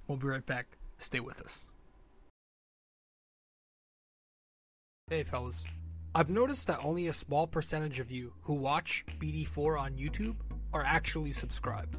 We'll 0.09 0.19
be 0.19 0.26
right 0.26 0.45
back. 0.45 0.67
Stay 0.99 1.21
with 1.21 1.41
us. 1.41 1.64
Hey, 5.09 5.23
fellas. 5.23 5.64
I've 6.14 6.29
noticed 6.29 6.67
that 6.67 6.85
only 6.85 7.09
a 7.09 7.12
small 7.14 7.47
percentage 7.47 7.99
of 7.99 8.11
you 8.11 8.35
who 8.43 8.52
watch 8.52 9.07
BD4 9.19 9.81
on 9.81 9.93
YouTube 9.95 10.37
are 10.75 10.85
actually 10.85 11.33
subscribed. 11.33 11.97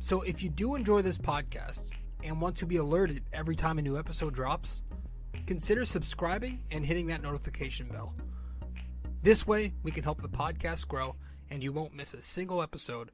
So 0.00 0.20
if 0.22 0.42
you 0.42 0.50
do 0.50 0.74
enjoy 0.74 1.00
this 1.00 1.16
podcast 1.16 1.82
and 2.22 2.40
want 2.40 2.56
to 2.56 2.66
be 2.66 2.76
alerted 2.76 3.22
every 3.32 3.56
time 3.56 3.78
a 3.78 3.82
new 3.82 3.98
episode 3.98 4.34
drops, 4.34 4.82
consider 5.46 5.86
subscribing 5.86 6.60
and 6.70 6.84
hitting 6.84 7.06
that 7.06 7.22
notification 7.22 7.88
bell. 7.88 8.14
This 9.24 9.46
way, 9.46 9.72
we 9.82 9.90
can 9.90 10.04
help 10.04 10.20
the 10.20 10.28
podcast 10.28 10.86
grow 10.86 11.16
and 11.48 11.62
you 11.62 11.72
won't 11.72 11.94
miss 11.94 12.12
a 12.12 12.20
single 12.20 12.62
episode 12.62 13.10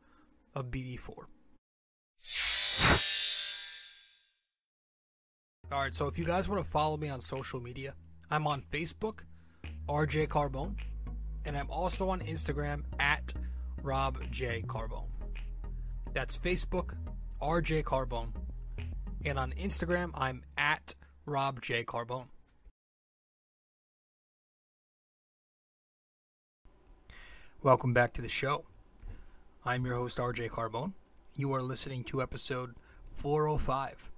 of 0.57 0.67
BD4. 0.67 1.09
All 5.71 5.79
right, 5.81 5.95
so 5.95 6.09
if 6.09 6.19
you 6.19 6.25
guys 6.25 6.49
want 6.49 6.65
to 6.65 6.69
follow 6.69 6.97
me 6.97 7.11
on 7.11 7.21
social 7.21 7.61
media, 7.61 7.95
I'm 8.29 8.49
on 8.49 8.65
Facebook, 8.73 9.21
RJ 9.89 10.27
Carbone, 10.27 10.75
and 11.45 11.57
I'm 11.57 11.71
also 11.71 12.09
on 12.09 12.19
Instagram 12.23 12.83
at 12.99 13.33
Rob 13.85 14.19
J 14.33 14.65
Carbone. 14.67 15.13
That's 16.13 16.37
Facebook, 16.37 16.97
RJ 17.41 17.85
Carbone, 17.85 18.33
and 19.25 19.39
on 19.39 19.53
Instagram, 19.53 20.11
I'm 20.15 20.43
at 20.59 20.93
Rob 21.25 21.63
J 21.63 21.85
Carbone. 21.85 22.27
Welcome 27.63 27.93
back 27.93 28.15
to 28.15 28.23
the 28.23 28.29
show. 28.29 28.65
I'm 29.67 29.85
your 29.85 29.95
host, 29.95 30.17
RJ 30.17 30.49
Carbone. 30.49 30.95
You 31.37 31.53
are 31.53 31.61
listening 31.61 32.05
to 32.05 32.23
episode 32.23 32.75
405 33.17 34.11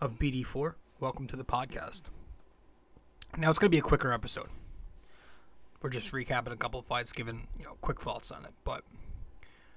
of 0.00 0.18
BD4. 0.18 0.72
Welcome 0.98 1.26
to 1.26 1.36
the 1.36 1.44
podcast. 1.44 2.04
Now 3.36 3.50
it's 3.50 3.58
going 3.58 3.68
to 3.70 3.74
be 3.74 3.80
a 3.80 3.82
quicker 3.82 4.14
episode. 4.14 4.48
We're 5.82 5.90
just 5.90 6.10
recapping 6.14 6.52
a 6.52 6.56
couple 6.56 6.80
of 6.80 6.86
fights, 6.86 7.12
giving 7.12 7.48
you 7.58 7.64
know 7.64 7.76
quick 7.82 8.00
thoughts 8.00 8.30
on 8.30 8.46
it. 8.46 8.52
But 8.64 8.82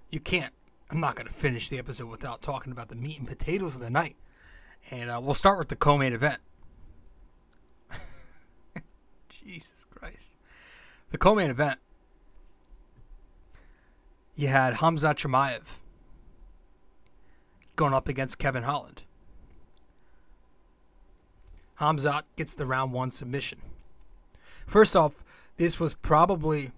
you 0.09 0.21
can't. 0.21 0.53
I'm 0.89 1.01
not 1.01 1.17
going 1.17 1.27
to 1.27 1.33
finish 1.33 1.67
the 1.67 1.79
episode 1.79 2.07
without 2.07 2.41
talking 2.41 2.71
about 2.71 2.87
the 2.87 2.95
meat 2.95 3.19
and 3.19 3.27
potatoes 3.27 3.75
of 3.75 3.81
the 3.81 3.89
night. 3.89 4.15
And 4.91 5.11
uh, 5.11 5.19
we'll 5.21 5.33
start 5.33 5.59
with 5.59 5.67
the 5.67 5.75
co-main 5.75 6.13
event. 6.13 6.39
Jesus 9.27 9.85
Christ, 9.93 10.35
the 11.11 11.17
co-main 11.17 11.49
event. 11.49 11.81
You 14.37 14.49
had 14.49 14.75
Hamza 14.75 15.15
Chimaev 15.15 15.79
going 17.75 17.93
up 17.93 18.07
against 18.07 18.37
Kevin 18.37 18.63
Holland. 18.63 19.01
Hamzat 21.79 22.21
gets 22.35 22.53
the 22.53 22.67
round 22.67 22.93
one 22.93 23.09
submission. 23.09 23.57
First 24.67 24.95
off, 24.95 25.23
this 25.57 25.79
was 25.79 25.95
probably 25.95 26.71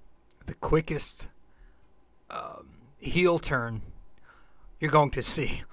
the 0.45 0.53
quickest 0.53 1.27
um, 2.29 2.69
heel 2.99 3.39
turn 3.39 3.81
you're 4.79 4.89
going 4.89 5.11
to 5.11 5.21
see. 5.21 5.63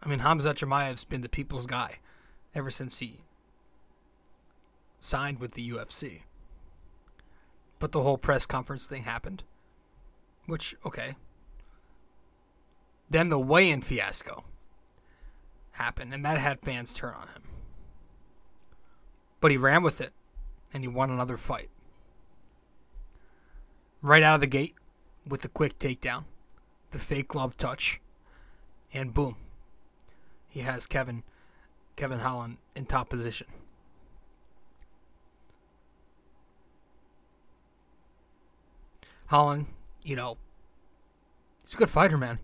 I 0.00 0.08
mean, 0.08 0.20
Hamza 0.20 0.54
Chimaev's 0.54 1.04
been 1.04 1.22
the 1.22 1.28
people's 1.28 1.66
guy 1.66 1.98
ever 2.54 2.70
since 2.70 3.00
he 3.00 3.24
signed 5.00 5.40
with 5.40 5.54
the 5.54 5.70
UFC. 5.70 6.22
But 7.80 7.90
the 7.90 8.02
whole 8.02 8.18
press 8.18 8.46
conference 8.46 8.86
thing 8.86 9.02
happened, 9.02 9.42
which, 10.46 10.74
okay. 10.84 11.16
Then 13.08 13.28
the 13.28 13.38
weigh 13.38 13.70
in 13.70 13.80
fiasco 13.80 14.44
happened, 15.72 16.14
and 16.14 16.24
that 16.24 16.38
had 16.38 16.60
fans 16.60 16.94
turn 16.94 17.14
on 17.14 17.28
him. 17.28 17.42
But 19.40 19.50
he 19.50 19.56
ran 19.56 19.82
with 19.82 20.00
it 20.00 20.12
and 20.72 20.82
he 20.82 20.88
won 20.88 21.10
another 21.10 21.36
fight. 21.36 21.70
Right 24.02 24.22
out 24.22 24.36
of 24.36 24.40
the 24.40 24.46
gate 24.46 24.74
with 25.26 25.42
the 25.42 25.48
quick 25.48 25.78
takedown, 25.78 26.24
the 26.90 26.98
fake 26.98 27.28
glove 27.28 27.56
touch, 27.56 28.00
and 28.92 29.12
boom. 29.12 29.36
He 30.48 30.60
has 30.60 30.86
Kevin 30.86 31.22
Kevin 31.96 32.20
Holland 32.20 32.56
in 32.74 32.86
top 32.86 33.10
position. 33.10 33.46
Holland, 39.26 39.66
you 40.02 40.16
know, 40.16 40.38
he's 41.62 41.74
a 41.74 41.76
good 41.76 41.90
fighter, 41.90 42.18
man. 42.18 42.38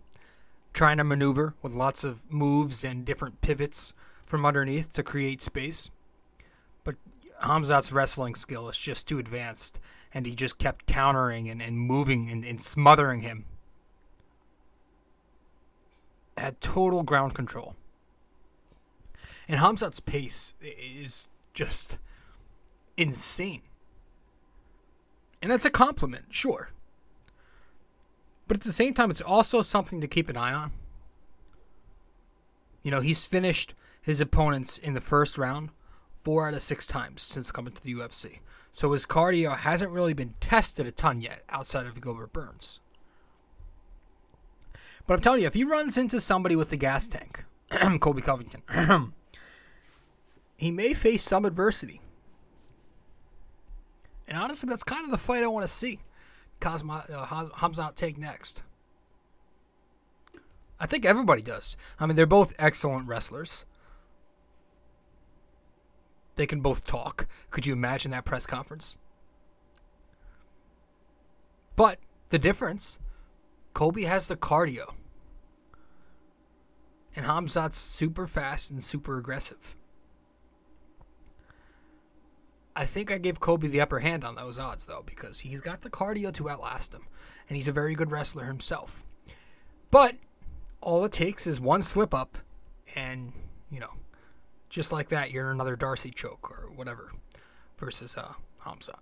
Trying 0.73 0.97
to 0.97 1.03
maneuver 1.03 1.55
with 1.61 1.73
lots 1.73 2.03
of 2.03 2.31
moves 2.31 2.83
and 2.83 3.03
different 3.03 3.41
pivots 3.41 3.93
from 4.25 4.45
underneath 4.45 4.93
to 4.93 5.03
create 5.03 5.41
space. 5.41 5.89
But 6.83 6.95
Hamzat's 7.43 7.91
wrestling 7.91 8.35
skill 8.35 8.69
is 8.69 8.77
just 8.77 9.07
too 9.07 9.17
advanced, 9.17 9.79
and 10.13 10.25
he 10.25 10.35
just 10.35 10.57
kept 10.57 10.85
countering 10.85 11.49
and, 11.49 11.61
and 11.61 11.77
moving 11.79 12.29
and, 12.29 12.45
and 12.45 12.61
smothering 12.61 13.21
him. 13.21 13.45
Had 16.37 16.61
total 16.61 17.01
ground 17.01 17.33
control. 17.33 17.75
And 19.47 19.59
Hamzat's 19.59 19.99
pace 19.99 20.53
is 20.61 21.29
just 21.53 21.97
insane. 22.97 23.61
And 25.41 25.51
that's 25.51 25.65
a 25.65 25.69
compliment, 25.69 26.25
sure. 26.31 26.71
But 28.47 28.57
at 28.57 28.63
the 28.63 28.71
same 28.71 28.93
time, 28.93 29.11
it's 29.11 29.21
also 29.21 29.61
something 29.61 30.01
to 30.01 30.07
keep 30.07 30.29
an 30.29 30.37
eye 30.37 30.53
on. 30.53 30.71
You 32.81 32.91
know, 32.91 33.01
he's 33.01 33.25
finished 33.25 33.73
his 34.01 34.21
opponents 34.21 34.77
in 34.77 34.93
the 34.93 35.01
first 35.01 35.37
round 35.37 35.69
four 36.15 36.47
out 36.47 36.53
of 36.53 36.61
six 36.61 36.87
times 36.87 37.21
since 37.21 37.51
coming 37.51 37.73
to 37.73 37.83
the 37.83 37.93
UFC. 37.93 38.39
So 38.71 38.91
his 38.91 39.05
cardio 39.05 39.55
hasn't 39.55 39.91
really 39.91 40.13
been 40.13 40.33
tested 40.39 40.87
a 40.87 40.91
ton 40.91 41.21
yet 41.21 41.43
outside 41.49 41.85
of 41.85 42.01
Gilbert 42.01 42.31
Burns. 42.31 42.79
But 45.05 45.15
I'm 45.15 45.21
telling 45.21 45.41
you, 45.41 45.47
if 45.47 45.53
he 45.53 45.63
runs 45.63 45.97
into 45.97 46.19
somebody 46.19 46.55
with 46.55 46.71
a 46.71 46.77
gas 46.77 47.07
tank, 47.07 47.45
Colby 47.99 48.21
Covington, 48.21 49.13
he 50.57 50.69
may 50.69 50.93
face 50.93 51.23
some 51.23 51.45
adversity. 51.45 52.01
And 54.27 54.37
honestly, 54.37 54.69
that's 54.69 54.83
kind 54.83 55.05
of 55.05 55.11
the 55.11 55.17
fight 55.17 55.43
I 55.43 55.47
want 55.47 55.65
to 55.65 55.71
see. 55.71 55.99
Cosmo, 56.59 56.95
uh, 56.95 57.25
Hamzat 57.25 57.95
take 57.95 58.17
next. 58.17 58.63
I 60.79 60.85
think 60.85 61.05
everybody 61.05 61.41
does. 61.41 61.75
I 61.99 62.05
mean, 62.05 62.15
they're 62.15 62.25
both 62.25 62.53
excellent 62.59 63.07
wrestlers. 63.07 63.65
They 66.35 66.45
can 66.45 66.61
both 66.61 66.85
talk. 66.85 67.27
Could 67.49 67.65
you 67.65 67.73
imagine 67.73 68.11
that 68.11 68.25
press 68.25 68.45
conference? 68.45 68.97
But 71.75 71.99
the 72.29 72.39
difference 72.39 72.99
Colby 73.73 74.05
has 74.05 74.27
the 74.27 74.35
cardio. 74.35 74.95
And 77.15 77.25
Hamzat's 77.25 77.77
super 77.77 78.25
fast 78.25 78.71
and 78.71 78.83
super 78.83 79.19
aggressive. 79.19 79.75
I 82.79 82.85
think 82.85 83.11
I 83.11 83.17
gave 83.17 83.39
Colby 83.39 83.67
the 83.67 83.81
upper 83.81 83.97
hand 83.97 84.23
on 84.23 84.35
those 84.35 84.59
odds, 84.59 84.85
though, 84.85 85.01
because 85.03 85.39
he's 85.39 85.61
got 85.61 85.81
the 85.81 85.89
cardio 85.89 86.31
to 86.35 86.47
outlast 86.47 86.93
him. 86.93 87.07
And 87.49 87.55
he's 87.55 87.67
a 87.67 87.71
very 87.71 87.95
good 87.95 88.11
wrestler 88.11 88.45
himself. 88.45 89.03
But 89.89 90.15
all 90.79 91.03
it 91.03 91.11
takes 91.11 91.47
is 91.47 91.59
one 91.59 91.81
slip 91.81 92.13
up, 92.13 92.37
and, 92.95 93.33
you 93.71 93.79
know, 93.79 93.93
just 94.69 94.91
like 94.91 95.09
that, 95.09 95.31
you're 95.31 95.45
in 95.45 95.55
another 95.55 95.75
D'Arce 95.75 96.05
choke 96.13 96.51
or 96.51 96.69
whatever 96.75 97.11
versus 97.79 98.15
uh, 98.15 98.33
Hamzat. 98.63 99.01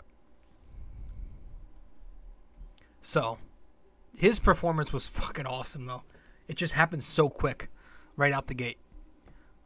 So, 3.02 3.40
his 4.18 4.40
performance 4.40 4.94
was 4.94 5.06
fucking 5.10 5.48
awesome, 5.48 5.86
though. 5.86 6.04
It 6.48 6.56
just 6.56 6.74
happened 6.74 7.04
so 7.04 7.28
quick, 7.28 7.70
right 8.16 8.32
out 8.32 8.48
the 8.48 8.54
gate. 8.54 8.78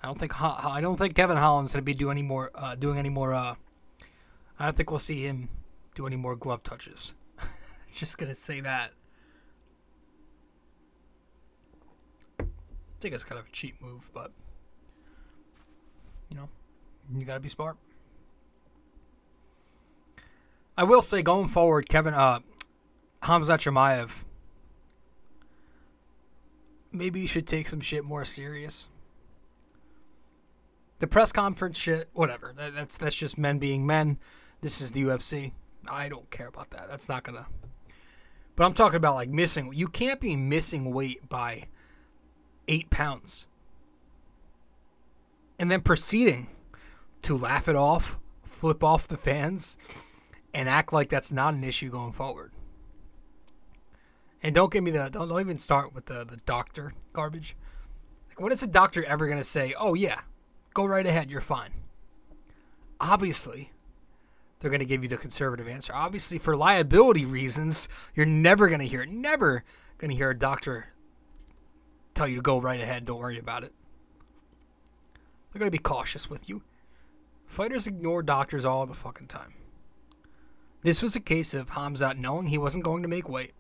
I 0.02 0.08
don't 0.08 0.18
think 0.18 0.42
I 0.42 0.82
don't 0.82 0.96
think 0.96 1.14
Kevin 1.14 1.38
Holland's 1.38 1.74
gonna 1.74 1.84
be 1.84 1.94
doing 1.94 2.18
any 2.18 2.24
more 2.26 2.50
uh, 2.56 2.74
doing 2.74 2.98
any 2.98 3.10
more. 3.10 3.34
Uh, 3.34 3.56
I 4.60 4.66
don't 4.66 4.76
think 4.76 4.92
we'll 4.92 5.00
see 5.00 5.24
him 5.24 5.50
do 5.96 6.06
any 6.06 6.18
more 6.18 6.36
glove 6.36 6.62
touches. 6.64 7.16
just 7.94 8.18
gonna 8.18 8.36
say 8.36 8.60
that. 8.60 8.92
I 12.40 12.44
think 13.00 13.16
it's 13.16 13.24
kind 13.24 13.40
of 13.40 13.48
a 13.48 13.52
cheap 13.52 13.82
move, 13.82 14.12
but 14.14 14.32
you 16.30 16.36
know, 16.36 16.50
you 17.16 17.26
gotta 17.26 17.40
be 17.40 17.50
smart. 17.50 17.78
I 20.78 20.84
will 20.84 21.02
say, 21.02 21.22
going 21.22 21.48
forward, 21.48 21.90
Kevin 21.90 22.14
uh, 22.14 22.40
Hamzat 23.24 23.60
Chimaev 23.60 24.24
maybe 26.92 27.20
you 27.20 27.28
should 27.28 27.48
take 27.48 27.68
some 27.68 27.82
shit 27.82 28.04
more 28.04 28.26
serious. 28.26 28.90
The 31.00 31.08
press 31.08 31.32
conference 31.32 31.78
shit, 31.78 32.10
whatever. 32.14 32.54
That, 32.58 32.76
that's 32.76 32.98
that's 32.98 33.16
just 33.16 33.38
men 33.38 33.60
being 33.60 33.86
men. 33.86 34.18
This 34.62 34.82
is 34.82 34.92
the 34.92 35.04
UFC. 35.04 35.54
I 35.88 36.10
don't 36.10 36.30
care 36.30 36.48
about 36.48 36.72
that. 36.72 36.90
That's 36.90 37.08
not 37.08 37.24
gonna. 37.24 37.48
But 38.56 38.66
I'm 38.66 38.74
talking 38.74 38.98
about 38.98 39.16
like 39.16 39.30
missing. 39.30 39.72
You 39.74 39.88
can't 39.88 40.20
be 40.20 40.36
missing 40.36 40.94
weight 40.94 41.28
by 41.30 41.68
eight 42.68 42.90
pounds, 42.90 43.48
and 45.58 45.72
then 45.72 45.82
proceeding 45.82 46.48
to 47.24 47.38
laugh 47.38 47.68
it 47.68 47.76
off, 47.76 48.18
flip 48.44 48.84
off 48.84 49.08
the 49.08 49.18
fans, 49.18 49.78
and 50.54 50.68
act 50.68 50.92
like 50.92 51.10
that's 51.10 51.32
not 51.32 51.54
an 51.54 51.64
issue 51.64 51.90
going 51.90 52.12
forward. 52.12 52.52
And 54.44 54.56
don't 54.56 54.72
give 54.72 54.84
me 54.84 54.92
the 54.92 55.10
don't, 55.10 55.30
don't 55.30 55.42
even 55.42 55.58
start 55.60 55.94
with 55.94 56.06
the 56.06 56.26
the 56.26 56.38
doctor 56.46 56.94
garbage. 57.14 57.56
Like 58.28 58.42
when 58.42 58.52
is 58.52 58.64
a 58.64 58.68
doctor 58.68 59.06
ever 59.06 59.28
gonna 59.28 59.44
say, 59.44 59.74
"Oh 59.80 59.94
yeah, 59.94 60.20
go 60.74 60.86
right 60.86 61.06
ahead, 61.06 61.32
you're 61.32 61.42
fine"? 61.42 61.72
Obviously, 63.00 63.72
they're 64.60 64.72
gonna 64.72 64.86
give 64.86 65.04
you 65.04 65.10
the 65.10 65.18
conservative 65.18 65.68
answer. 65.68 65.94
Obviously, 65.94 66.38
for 66.38 66.56
liability 66.56 67.26
reasons, 67.26 67.90
you're 68.16 68.26
never 68.26 68.70
gonna 68.70 68.84
hear. 68.84 69.06
Never 69.06 69.64
gonna 69.98 70.14
hear 70.14 70.32
a 70.32 70.38
doctor 70.38 70.94
tell 72.14 72.28
you 72.28 72.36
to 72.36 72.42
go 72.42 72.60
right 72.60 72.80
ahead. 72.80 73.06
Don't 73.06 73.20
worry 73.20 73.40
about 73.40 73.64
it. 73.64 73.74
They're 75.52 75.60
gonna 75.60 75.72
be 75.72 75.78
cautious 75.78 76.30
with 76.30 76.50
you. 76.50 76.62
Fighters 77.46 77.88
ignore 77.88 78.22
doctors 78.22 78.66
all 78.66 78.86
the 78.86 78.94
fucking 78.94 79.28
time. 79.28 79.54
This 80.82 81.02
was 81.02 81.16
a 81.16 81.20
case 81.20 81.54
of 81.54 81.72
Hamzat 81.72 82.18
knowing 82.18 82.48
he 82.48 82.58
wasn't 82.58 82.84
going 82.84 83.02
to 83.02 83.10
make 83.10 83.28
weight 83.28 83.54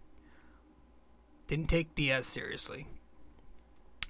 didn't 1.49 1.67
take 1.67 1.95
Diaz 1.95 2.27
seriously. 2.27 2.85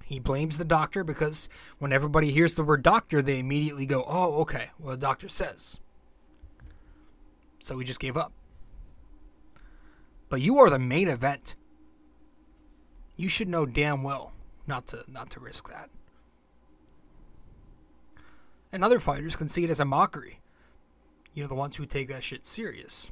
He 0.04 0.19
blames 0.19 0.58
the 0.58 0.65
doctor 0.65 1.06
because 1.06 1.47
when 1.78 1.93
everybody 1.93 2.32
hears 2.32 2.56
the 2.56 2.63
word 2.63 2.84
doctor, 2.84 3.21
they 3.21 3.39
immediately 3.39 3.86
go, 3.86 4.04
oh, 4.08 4.41
okay, 4.41 4.71
well, 4.78 4.91
the 4.91 4.97
doctor 4.97 5.30
says. 5.30 5.80
So 7.60 7.76
we 7.76 7.84
just 7.84 8.00
gave 8.00 8.17
up. 8.17 8.32
But 10.30 10.41
you 10.41 10.58
are 10.60 10.69
the 10.69 10.80
main 10.80 11.08
event. 11.08 11.56
You 13.17 13.30
should 13.30 13.48
know 13.48 13.65
damn 13.65 14.04
well 14.04 14.34
not 14.67 14.88
to 14.88 15.04
not 15.10 15.30
to 15.32 15.39
risk 15.39 15.69
that. 15.69 15.89
And 18.72 18.84
other 18.84 19.00
fighters 19.00 19.36
can 19.36 19.50
see 19.50 19.63
it 19.63 19.69
as 19.69 19.80
a 19.80 19.86
mockery. 19.86 20.39
You 21.34 21.43
know, 21.43 21.50
the 21.50 21.56
ones 21.56 21.76
who 21.76 21.86
take 21.86 22.08
that 22.10 22.24
shit 22.24 22.45
serious. 22.45 23.12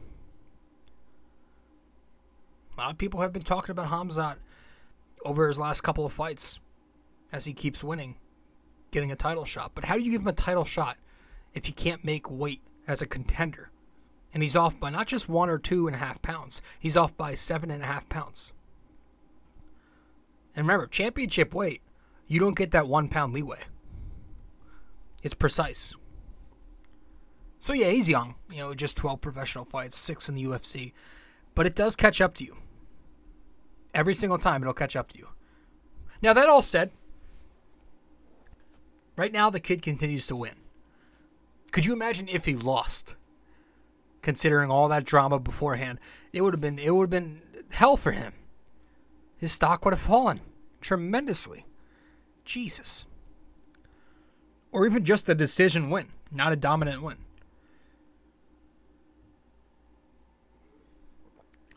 A 2.78 2.82
lot 2.82 2.92
of 2.92 2.98
people 2.98 3.22
have 3.22 3.34
been 3.34 3.42
talking 3.42 3.72
about 3.72 3.88
Hamzat 3.88 4.36
over 5.26 5.48
his 5.48 5.58
last 5.58 5.82
couple 5.82 6.06
of 6.06 6.14
fights 6.14 6.60
as 7.32 7.46
he 7.46 7.54
keeps 7.54 7.84
winning, 7.84 8.18
getting 8.92 9.12
a 9.12 9.16
title 9.16 9.46
shot. 9.46 9.72
But 9.74 9.86
how 9.86 9.96
do 9.96 10.04
you 10.04 10.12
give 10.12 10.22
him 10.22 10.28
a 10.28 10.34
title 10.34 10.66
shot 10.66 10.98
if 11.56 11.68
you 11.68 11.74
can't 11.74 12.06
make 12.06 12.30
weight 12.30 12.62
as 12.88 13.02
a 13.02 13.08
contender? 13.08 13.72
And 14.34 14.44
he's 14.44 14.56
off 14.56 14.80
by 14.80 14.90
not 14.90 15.08
just 15.08 15.30
one 15.30 15.50
or 15.50 15.58
two 15.58 15.88
and 15.88 15.96
a 15.96 16.00
half 16.00 16.22
pounds, 16.22 16.62
he's 16.80 16.98
off 16.98 17.16
by 17.16 17.34
seven 17.34 17.72
and 17.72 17.84
a 17.84 17.88
half 17.88 18.08
pounds. 18.10 18.52
And 20.56 20.68
remember, 20.68 20.88
championship 20.88 21.54
weight, 21.54 21.82
you 22.28 22.40
don't 22.40 22.58
get 22.58 22.72
that 22.72 22.88
one 22.88 23.08
pound 23.08 23.34
leeway. 23.34 23.64
It's 25.24 25.34
precise. 25.34 25.96
So 27.60 27.74
yeah, 27.74 27.90
he's 27.90 28.10
young. 28.10 28.36
You 28.52 28.58
know, 28.58 28.74
just 28.74 28.98
12 28.98 29.22
professional 29.22 29.66
fights, 29.66 29.98
six 29.98 30.30
in 30.30 30.36
the 30.36 30.44
UFC. 30.44 30.94
But 31.56 31.66
it 31.66 31.76
does 31.76 31.96
catch 31.96 32.22
up 32.22 32.36
to 32.36 32.44
you. 32.44 32.56
Every 33.94 34.14
single 34.14 34.38
time 34.38 34.62
it'll 34.62 34.74
catch 34.74 34.96
up 34.96 35.08
to 35.10 35.18
you. 35.18 35.30
Now, 36.22 36.34
that 36.34 36.50
all 36.50 36.62
said, 36.62 36.92
right 39.16 39.32
now 39.32 39.50
the 39.50 39.60
kid 39.60 39.82
continues 39.82 40.28
to 40.28 40.36
win. 40.36 40.56
Could 41.72 41.86
you 41.86 41.94
imagine 41.94 42.28
if 42.28 42.46
he 42.46 42.56
lost? 42.56 43.16
Considering 44.28 44.70
all 44.70 44.90
that 44.90 45.06
drama 45.06 45.40
beforehand, 45.40 46.00
it 46.34 46.42
would 46.42 46.54
have 46.54 46.60
been 46.60 46.78
it 46.78 46.94
would 46.94 47.04
have 47.04 47.10
been 47.10 47.40
hell 47.70 47.96
for 47.96 48.12
him. 48.12 48.34
His 49.38 49.54
stock 49.54 49.86
would 49.86 49.94
have 49.94 50.02
fallen 50.02 50.42
tremendously. 50.82 51.66
Jesus. 52.44 53.06
Or 54.74 54.86
even 54.86 55.06
just 55.06 55.30
a 55.30 55.34
decision 55.34 55.90
win, 55.90 56.08
not 56.30 56.52
a 56.52 56.58
dominant 56.58 57.02
win. 57.02 57.16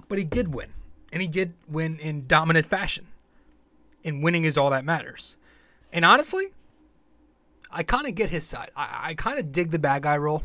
But 0.08 0.18
he 0.18 0.24
did 0.24 0.52
win. 0.52 0.70
And 1.12 1.22
he 1.22 1.28
did 1.28 1.54
win 1.68 2.00
in 2.00 2.26
dominant 2.26 2.66
fashion. 2.66 3.06
And 4.04 4.24
winning 4.24 4.42
is 4.42 4.58
all 4.58 4.70
that 4.70 4.84
matters. 4.84 5.36
And 5.92 6.04
honestly, 6.04 6.48
I 7.70 7.84
kind 7.84 8.08
of 8.08 8.16
get 8.16 8.30
his 8.30 8.44
side. 8.44 8.70
I, 8.74 9.10
I 9.10 9.14
kind 9.14 9.38
of 9.38 9.52
dig 9.52 9.70
the 9.70 9.78
bad 9.78 10.02
guy 10.02 10.16
role. 10.16 10.42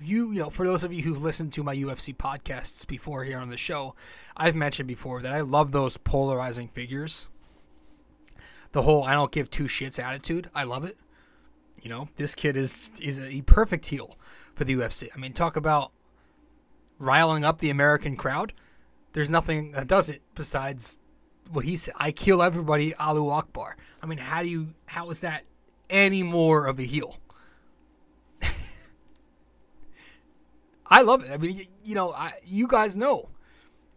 You, 0.00 0.32
you 0.32 0.40
know, 0.40 0.50
for 0.50 0.66
those 0.66 0.84
of 0.84 0.92
you 0.92 1.02
who've 1.02 1.22
listened 1.22 1.52
to 1.54 1.62
my 1.62 1.74
UFC 1.74 2.14
podcasts 2.14 2.86
before 2.86 3.24
here 3.24 3.38
on 3.38 3.48
the 3.48 3.56
show, 3.56 3.94
I've 4.36 4.54
mentioned 4.54 4.88
before 4.88 5.22
that 5.22 5.32
I 5.32 5.40
love 5.40 5.72
those 5.72 5.96
polarizing 5.96 6.68
figures. 6.68 7.28
The 8.72 8.82
whole 8.82 9.04
I 9.04 9.12
don't 9.12 9.32
give 9.32 9.50
two 9.50 9.64
shits 9.64 10.02
attitude. 10.02 10.50
I 10.54 10.64
love 10.64 10.84
it. 10.84 10.98
You 11.82 11.88
know, 11.88 12.08
this 12.16 12.34
kid 12.34 12.56
is 12.56 12.90
is 13.00 13.20
a 13.20 13.42
perfect 13.42 13.86
heel 13.86 14.18
for 14.54 14.64
the 14.64 14.74
UFC. 14.74 15.08
I 15.14 15.18
mean, 15.18 15.32
talk 15.32 15.56
about 15.56 15.92
riling 16.98 17.44
up 17.44 17.58
the 17.58 17.70
American 17.70 18.16
crowd. 18.16 18.52
There's 19.12 19.30
nothing 19.30 19.72
that 19.72 19.88
does 19.88 20.08
it 20.10 20.20
besides 20.34 20.98
what 21.50 21.64
he 21.64 21.76
said. 21.76 21.94
I 21.98 22.10
kill 22.10 22.42
everybody, 22.42 22.94
Alu 22.96 23.28
Akbar. 23.30 23.76
I 24.02 24.06
mean, 24.06 24.18
how 24.18 24.42
do 24.42 24.48
you? 24.48 24.74
How 24.86 25.10
is 25.10 25.20
that 25.20 25.44
any 25.88 26.22
more 26.22 26.66
of 26.66 26.78
a 26.78 26.82
heel? 26.82 27.16
I 30.88 31.02
love 31.02 31.24
it. 31.24 31.30
I 31.30 31.36
mean, 31.36 31.66
you 31.84 31.94
know, 31.94 32.12
I, 32.12 32.32
you 32.44 32.68
guys 32.68 32.96
know 32.96 33.28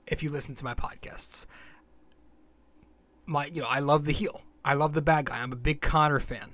if 0.07 0.23
you 0.23 0.29
listen 0.29 0.55
to 0.55 0.63
my 0.63 0.73
podcasts. 0.73 1.45
My, 3.25 3.45
you 3.45 3.61
know, 3.61 3.67
I 3.67 3.79
love 3.79 4.05
the 4.05 4.11
heel. 4.11 4.41
I 4.65 4.73
love 4.73 4.93
the 4.93 5.01
bad 5.01 5.25
guy. 5.25 5.41
I'm 5.41 5.53
a 5.53 5.57
big 5.57 5.81
Conor 5.81 6.19
fan. 6.19 6.51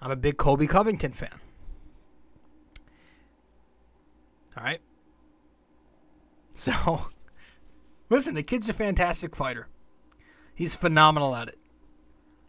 I'm 0.00 0.10
a 0.10 0.16
big 0.16 0.38
Colby 0.38 0.66
Covington 0.66 1.12
fan. 1.12 1.40
All 4.56 4.64
right. 4.64 4.80
So, 6.52 7.06
listen, 8.10 8.34
the 8.34 8.42
kid's 8.42 8.68
a 8.68 8.74
fantastic 8.74 9.34
fighter. 9.34 9.68
He's 10.54 10.74
phenomenal 10.74 11.34
at 11.34 11.48
it. 11.48 11.58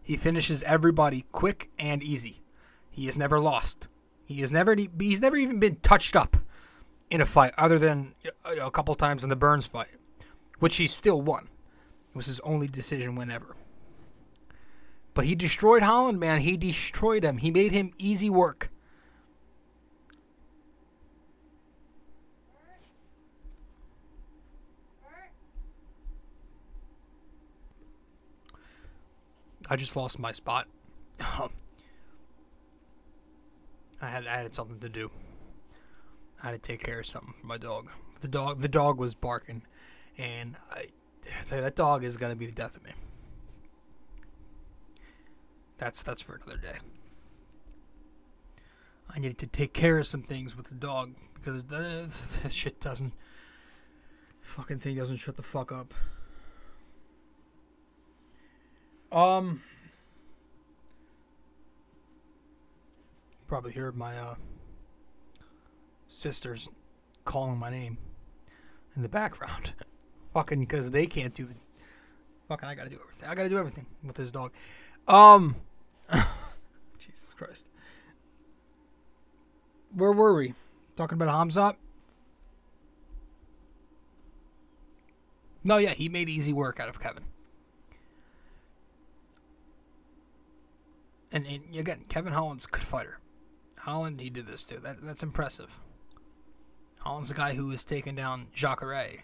He 0.03 0.17
finishes 0.17 0.63
everybody 0.63 1.23
quick 1.31 1.69
and 1.79 2.03
easy. 2.03 2.41
He 2.89 3.05
has 3.05 3.17
never 3.17 3.39
lost. 3.39 3.87
He 4.25 4.41
has 4.41 4.51
never 4.51 4.75
he's 4.99 5.21
never 5.21 5.37
even 5.37 5.59
been 5.59 5.77
touched 5.77 6.17
up 6.17 6.35
in 7.11 7.19
a 7.21 7.25
fight 7.25 7.53
other 7.57 7.77
than 7.77 8.15
a 8.45 8.71
couple 8.71 8.95
times 8.95 9.23
in 9.23 9.29
the 9.29 9.35
Burns 9.35 9.67
fight, 9.67 9.89
which 10.59 10.77
he 10.77 10.87
still 10.87 11.21
won. 11.21 11.43
It 11.43 12.15
was 12.15 12.25
his 12.25 12.39
only 12.39 12.67
decision 12.67 13.15
win 13.15 13.29
ever. 13.29 13.55
But 15.13 15.25
he 15.25 15.35
destroyed 15.35 15.83
Holland, 15.83 16.21
man. 16.21 16.39
He 16.39 16.55
destroyed 16.55 17.23
him. 17.23 17.37
He 17.37 17.51
made 17.51 17.73
him 17.73 17.91
easy 17.97 18.29
work. 18.29 18.69
I 29.69 29.75
just 29.77 29.95
lost 29.95 30.19
my 30.19 30.31
spot. 30.33 30.67
I 31.19 31.49
had 34.01 34.27
I 34.27 34.37
had 34.37 34.53
something 34.53 34.79
to 34.79 34.89
do. 34.89 35.09
I 36.41 36.47
had 36.47 36.51
to 36.51 36.57
take 36.57 36.83
care 36.83 36.99
of 36.99 37.05
something 37.05 37.33
for 37.39 37.45
my 37.45 37.57
dog. 37.57 37.89
The 38.21 38.27
dog 38.27 38.61
the 38.61 38.67
dog 38.67 38.97
was 38.97 39.15
barking, 39.15 39.63
and 40.17 40.55
I, 40.71 40.85
I 41.25 41.43
tell 41.45 41.57
you, 41.59 41.63
that 41.63 41.75
dog 41.75 42.03
is 42.03 42.17
gonna 42.17 42.35
be 42.35 42.45
the 42.45 42.51
death 42.51 42.75
of 42.75 42.83
me. 42.83 42.91
That's 45.77 46.03
that's 46.03 46.21
for 46.21 46.35
another 46.35 46.57
day. 46.57 46.77
I 49.13 49.19
needed 49.19 49.39
to 49.39 49.47
take 49.47 49.73
care 49.73 49.99
of 49.99 50.05
some 50.05 50.21
things 50.21 50.55
with 50.55 50.67
the 50.67 50.75
dog 50.75 51.15
because 51.33 51.63
that 52.43 52.51
shit 52.51 52.79
doesn't 52.79 53.13
fucking 54.41 54.77
thing 54.77 54.95
doesn't 54.95 55.17
shut 55.17 55.37
the 55.37 55.43
fuck 55.43 55.71
up. 55.71 55.87
Um 59.11 59.61
probably 63.47 63.73
heard 63.73 63.97
my 63.97 64.17
uh 64.17 64.35
sisters 66.11 66.69
calling 67.25 67.57
my 67.57 67.69
name 67.69 67.97
in 68.95 69.01
the 69.01 69.09
background. 69.09 69.73
fucking 70.33 70.59
because 70.59 70.91
they 70.91 71.05
can't 71.05 71.35
do 71.35 71.45
the 71.45 71.55
fucking 72.47 72.67
I 72.67 72.75
gotta 72.75 72.89
do 72.89 72.99
everything. 73.01 73.29
I 73.29 73.35
gotta 73.35 73.49
do 73.49 73.57
everything 73.57 73.85
with 74.03 74.15
this 74.15 74.31
dog. 74.31 74.51
Um 75.07 75.55
Jesus 76.99 77.33
Christ. 77.33 77.67
Where 79.93 80.11
were 80.11 80.33
we? 80.33 80.53
Talking 80.95 81.21
about 81.21 81.29
Hamzat? 81.29 81.75
No, 85.63 85.77
yeah, 85.77 85.91
he 85.91 86.09
made 86.09 86.29
easy 86.29 86.53
work 86.53 86.79
out 86.79 86.89
of 86.89 86.99
Kevin. 86.99 87.23
And, 91.31 91.45
and 91.45 91.75
again, 91.75 92.05
Kevin 92.09 92.33
Holland's 92.33 92.65
good 92.65 92.81
fighter. 92.81 93.19
Holland, 93.77 94.19
he 94.19 94.29
did 94.29 94.47
this 94.47 94.63
too. 94.63 94.79
That 94.79 95.01
that's 95.01 95.23
impressive. 95.23 95.79
Holland's 97.01 97.29
the 97.29 97.35
guy 97.35 97.55
who 97.55 97.71
has 97.71 97.83
taken 97.83 98.13
down 98.13 98.47
Jacare. 98.53 99.23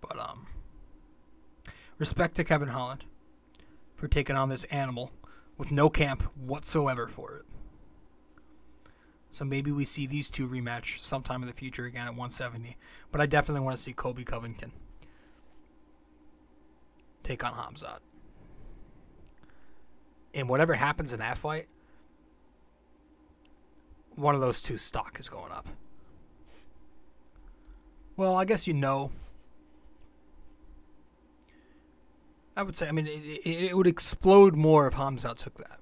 But 0.00 0.18
um, 0.18 0.46
respect 1.98 2.36
to 2.36 2.44
Kevin 2.44 2.68
Holland 2.68 3.04
for 3.94 4.08
taking 4.08 4.36
on 4.36 4.50
this 4.50 4.64
animal 4.64 5.10
with 5.56 5.72
no 5.72 5.88
camp 5.88 6.22
whatsoever 6.36 7.06
for 7.06 7.36
it. 7.36 7.44
So 9.30 9.44
maybe 9.44 9.72
we 9.72 9.84
see 9.84 10.06
these 10.06 10.28
two 10.28 10.46
rematch 10.46 11.00
sometime 11.00 11.42
in 11.42 11.48
the 11.48 11.54
future 11.54 11.86
again 11.86 12.06
at 12.06 12.10
170. 12.10 12.76
But 13.10 13.20
I 13.22 13.26
definitely 13.26 13.64
want 13.64 13.76
to 13.76 13.82
see 13.82 13.92
Colby 13.92 14.24
Covington 14.24 14.72
take 17.22 17.42
on 17.44 17.52
Hamzat. 17.52 18.00
And 20.34 20.48
whatever 20.48 20.74
happens 20.74 21.12
in 21.12 21.20
that 21.20 21.38
fight, 21.38 21.68
one 24.20 24.34
of 24.34 24.40
those 24.40 24.62
two 24.62 24.78
stock 24.78 25.18
is 25.18 25.28
going 25.28 25.52
up. 25.52 25.66
Well, 28.16 28.36
I 28.36 28.44
guess 28.44 28.66
you 28.66 28.74
know 28.74 29.10
I 32.60 32.62
would 32.62 32.76
say, 32.76 32.88
I 32.88 32.92
mean, 32.92 33.06
it, 33.06 33.46
it, 33.46 33.74
would 33.74 33.86
explode 33.86 34.54
more 34.54 34.86
if 34.86 34.94
Hamzat 34.94 35.38
took 35.38 35.54
that. 35.56 35.78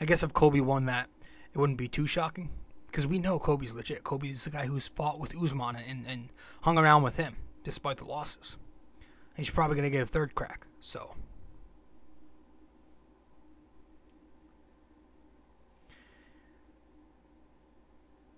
I 0.00 0.04
guess 0.04 0.24
if 0.24 0.32
Colby 0.32 0.60
won 0.60 0.86
that, 0.86 1.08
it 1.52 1.58
wouldn't 1.58 1.78
be 1.78 1.86
too 1.86 2.06
shocking 2.06 2.50
because 2.86 3.06
we 3.06 3.20
know 3.20 3.38
Colby's 3.38 3.72
legit. 3.72 4.02
Colby's 4.02 4.42
the 4.42 4.50
guy 4.50 4.66
who's 4.66 4.88
fought 4.88 5.20
with 5.20 5.36
Usman 5.40 5.76
and, 5.88 6.04
and 6.08 6.30
hung 6.62 6.78
around 6.78 7.04
with 7.04 7.16
him 7.16 7.36
despite 7.62 7.98
the 7.98 8.06
losses. 8.06 8.56
he's 9.36 9.50
probably 9.50 9.76
going 9.76 9.88
to 9.88 9.96
get 9.96 10.02
a 10.02 10.06
third 10.06 10.34
crack. 10.34 10.66
So. 10.80 11.14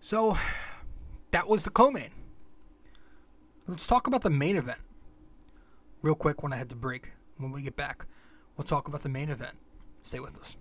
So, 0.06 0.38
that 1.32 1.48
was 1.48 1.64
the 1.64 1.70
co-main. 1.70 2.12
Let's 3.66 3.88
talk 3.88 4.06
about 4.06 4.22
the 4.22 4.30
main 4.30 4.56
event. 4.56 4.78
Real 6.00 6.14
quick 6.14 6.44
when 6.44 6.52
I 6.52 6.56
had 6.56 6.68
to 6.68 6.76
break. 6.76 7.10
When 7.38 7.50
we 7.50 7.60
get 7.60 7.74
back, 7.74 8.06
we'll 8.56 8.68
talk 8.68 8.86
about 8.86 9.00
the 9.00 9.08
main 9.08 9.30
event. 9.30 9.58
Stay 10.04 10.20
with 10.20 10.38
us. 10.38 10.56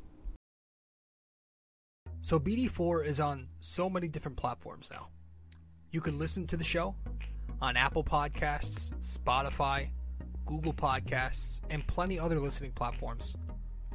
So, 2.21 2.39
BD4 2.39 3.05
is 3.05 3.19
on 3.19 3.47
so 3.59 3.87
many 3.87 4.07
different 4.07 4.35
platforms 4.35 4.89
now. 4.91 5.09
You 5.91 6.01
can 6.01 6.17
listen 6.17 6.47
to 6.47 6.57
the 6.57 6.63
show 6.63 6.95
on 7.61 7.77
Apple 7.77 8.03
Podcasts, 8.03 8.93
Spotify, 8.99 9.89
Google 10.47 10.73
Podcasts, 10.73 11.61
and 11.69 11.85
plenty 11.85 12.17
other 12.17 12.39
listening 12.39 12.71
platforms. 12.71 13.35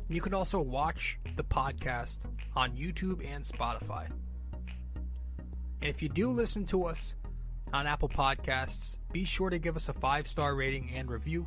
You 0.08 0.20
can 0.20 0.32
also 0.32 0.60
watch 0.60 1.18
the 1.34 1.42
podcast 1.42 2.20
on 2.54 2.70
YouTube 2.76 3.28
and 3.28 3.42
Spotify. 3.42 4.12
And 5.80 5.88
if 5.88 6.02
you 6.02 6.08
do 6.08 6.30
listen 6.30 6.64
to 6.66 6.84
us 6.84 7.14
on 7.72 7.86
Apple 7.86 8.08
Podcasts, 8.08 8.96
be 9.12 9.24
sure 9.24 9.50
to 9.50 9.58
give 9.58 9.76
us 9.76 9.88
a 9.88 9.92
five 9.94 10.26
star 10.26 10.54
rating 10.54 10.90
and 10.94 11.10
review 11.10 11.46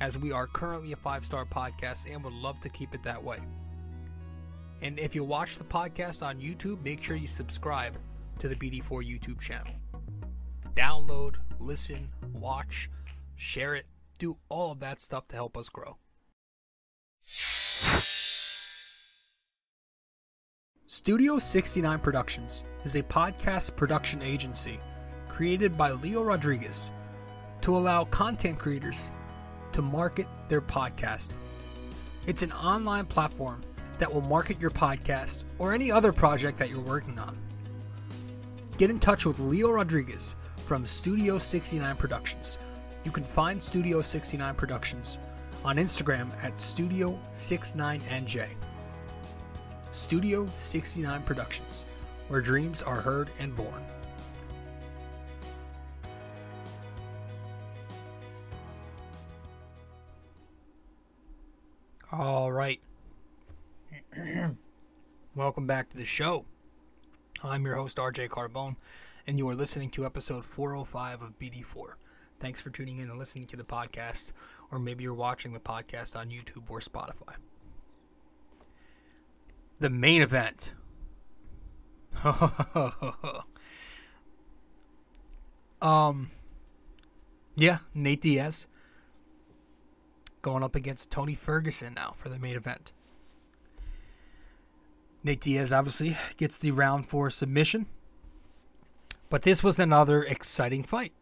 as 0.00 0.18
we 0.18 0.32
are 0.32 0.46
currently 0.46 0.92
a 0.92 0.96
five 0.96 1.24
star 1.24 1.44
podcast 1.44 2.12
and 2.12 2.22
would 2.22 2.32
love 2.32 2.60
to 2.60 2.68
keep 2.68 2.94
it 2.94 3.02
that 3.02 3.22
way. 3.22 3.38
And 4.82 4.98
if 4.98 5.14
you 5.14 5.24
watch 5.24 5.56
the 5.56 5.64
podcast 5.64 6.24
on 6.24 6.40
YouTube, 6.40 6.84
make 6.84 7.02
sure 7.02 7.16
you 7.16 7.26
subscribe 7.26 7.96
to 8.38 8.48
the 8.48 8.54
BD4 8.54 9.02
YouTube 9.02 9.40
channel. 9.40 9.74
Download, 10.74 11.36
listen, 11.58 12.10
watch, 12.34 12.90
share 13.36 13.74
it, 13.74 13.86
do 14.18 14.36
all 14.48 14.72
of 14.72 14.80
that 14.80 15.00
stuff 15.00 15.26
to 15.28 15.36
help 15.36 15.56
us 15.56 15.70
grow. 15.70 15.96
Studio 20.88 21.36
69 21.36 21.98
Productions 21.98 22.62
is 22.84 22.94
a 22.94 23.02
podcast 23.02 23.74
production 23.74 24.22
agency 24.22 24.78
created 25.28 25.76
by 25.76 25.90
Leo 25.90 26.22
Rodriguez 26.22 26.92
to 27.62 27.76
allow 27.76 28.04
content 28.04 28.56
creators 28.56 29.10
to 29.72 29.82
market 29.82 30.28
their 30.48 30.60
podcast. 30.60 31.34
It's 32.28 32.44
an 32.44 32.52
online 32.52 33.04
platform 33.04 33.64
that 33.98 34.14
will 34.14 34.20
market 34.20 34.60
your 34.60 34.70
podcast 34.70 35.42
or 35.58 35.72
any 35.72 35.90
other 35.90 36.12
project 36.12 36.56
that 36.58 36.70
you're 36.70 36.78
working 36.78 37.18
on. 37.18 37.36
Get 38.78 38.88
in 38.88 39.00
touch 39.00 39.26
with 39.26 39.40
Leo 39.40 39.72
Rodriguez 39.72 40.36
from 40.66 40.86
Studio 40.86 41.36
69 41.36 41.96
Productions. 41.96 42.58
You 43.02 43.10
can 43.10 43.24
find 43.24 43.60
Studio 43.60 44.00
69 44.00 44.54
Productions 44.54 45.18
on 45.64 45.78
Instagram 45.78 46.30
at 46.44 46.60
Studio 46.60 47.18
69NJ. 47.32 48.50
Studio 49.96 50.46
69 50.54 51.22
Productions, 51.22 51.86
where 52.28 52.42
dreams 52.42 52.82
are 52.82 53.00
heard 53.00 53.30
and 53.38 53.56
born. 53.56 53.82
All 62.12 62.52
right. 62.52 62.78
Welcome 65.34 65.66
back 65.66 65.88
to 65.88 65.96
the 65.96 66.04
show. 66.04 66.44
I'm 67.42 67.64
your 67.64 67.76
host, 67.76 67.96
RJ 67.96 68.28
Carbone, 68.28 68.76
and 69.26 69.38
you 69.38 69.48
are 69.48 69.54
listening 69.54 69.88
to 69.92 70.04
episode 70.04 70.44
405 70.44 71.22
of 71.22 71.38
BD4. 71.38 71.94
Thanks 72.38 72.60
for 72.60 72.68
tuning 72.68 72.98
in 72.98 73.08
and 73.08 73.18
listening 73.18 73.46
to 73.46 73.56
the 73.56 73.64
podcast, 73.64 74.32
or 74.70 74.78
maybe 74.78 75.04
you're 75.04 75.14
watching 75.14 75.54
the 75.54 75.58
podcast 75.58 76.16
on 76.16 76.28
YouTube 76.28 76.68
or 76.68 76.80
Spotify. 76.80 77.36
The 79.78 79.90
main 79.90 80.22
event. 80.22 80.72
um, 85.82 86.30
yeah, 87.54 87.78
Nate 87.94 88.20
Diaz 88.22 88.66
going 90.42 90.62
up 90.62 90.74
against 90.74 91.10
Tony 91.10 91.34
Ferguson 91.34 91.94
now 91.94 92.12
for 92.16 92.28
the 92.28 92.38
main 92.38 92.56
event. 92.56 92.92
Nate 95.24 95.40
Diaz 95.40 95.72
obviously 95.72 96.16
gets 96.36 96.56
the 96.56 96.70
round 96.70 97.06
four 97.06 97.30
submission. 97.30 97.86
But 99.28 99.42
this 99.42 99.62
was 99.62 99.78
another 99.78 100.22
exciting 100.22 100.84
fight. 100.84 101.12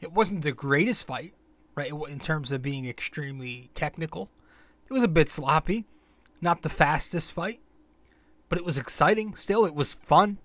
It 0.00 0.12
wasn't 0.12 0.42
the 0.42 0.52
greatest 0.52 1.06
fight, 1.06 1.34
right, 1.74 1.92
in 2.08 2.20
terms 2.20 2.52
of 2.52 2.62
being 2.62 2.86
extremely 2.86 3.70
technical. 3.74 4.30
It 4.88 4.92
was 4.92 5.02
a 5.02 5.08
bit 5.08 5.28
sloppy, 5.28 5.84
not 6.40 6.62
the 6.62 6.68
fastest 6.68 7.32
fight, 7.32 7.60
but 8.52 8.58
it 8.58 8.66
was 8.66 8.76
exciting. 8.76 9.34
Still, 9.34 9.64
it 9.64 9.74
was 9.74 9.94
fun, 9.94 10.36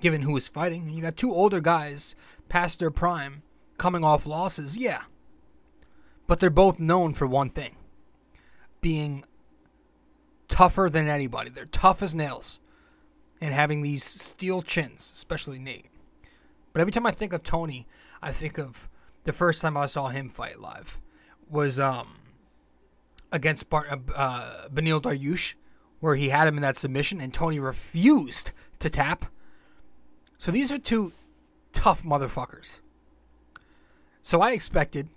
given 0.00 0.22
who 0.22 0.32
was 0.32 0.48
fighting. 0.48 0.90
You 0.90 1.00
got 1.00 1.16
two 1.16 1.32
older 1.32 1.60
guys 1.60 2.16
past 2.48 2.80
their 2.80 2.90
prime 2.90 3.44
coming 3.78 4.02
off 4.02 4.26
losses, 4.26 4.76
yeah. 4.76 5.02
But 6.26 6.40
they're 6.40 6.50
both 6.50 6.80
known 6.80 7.12
for 7.12 7.24
one 7.24 7.50
thing 7.50 7.76
being 8.80 9.22
tougher 10.48 10.88
than 10.90 11.06
anybody. 11.06 11.50
They're 11.50 11.66
tough 11.66 12.02
as 12.02 12.16
nails 12.16 12.58
and 13.40 13.54
having 13.54 13.82
these 13.82 14.02
steel 14.02 14.60
chins, 14.60 15.08
especially 15.14 15.60
Nate. 15.60 15.86
But 16.72 16.80
every 16.80 16.92
time 16.92 17.06
I 17.06 17.12
think 17.12 17.32
of 17.32 17.44
Tony, 17.44 17.86
I 18.20 18.32
think 18.32 18.58
of 18.58 18.88
the 19.22 19.32
first 19.32 19.62
time 19.62 19.76
I 19.76 19.86
saw 19.86 20.08
him 20.08 20.28
fight 20.28 20.58
live 20.58 20.98
was 21.48 21.78
um 21.78 22.16
against 23.30 23.70
Bar- 23.70 24.00
uh, 24.16 24.66
Beneil 24.68 25.00
Dariush, 25.00 25.54
where 26.02 26.16
he 26.16 26.30
had 26.30 26.48
him 26.48 26.56
in 26.56 26.62
that 26.62 26.76
submission 26.76 27.20
and 27.20 27.32
Tony 27.32 27.60
refused 27.60 28.50
to 28.80 28.90
tap. 28.90 29.26
So 30.36 30.50
these 30.50 30.72
are 30.72 30.78
two 30.78 31.12
tough 31.72 32.02
motherfuckers. 32.02 32.80
So 34.20 34.40
I 34.40 34.50
expected 34.50 35.10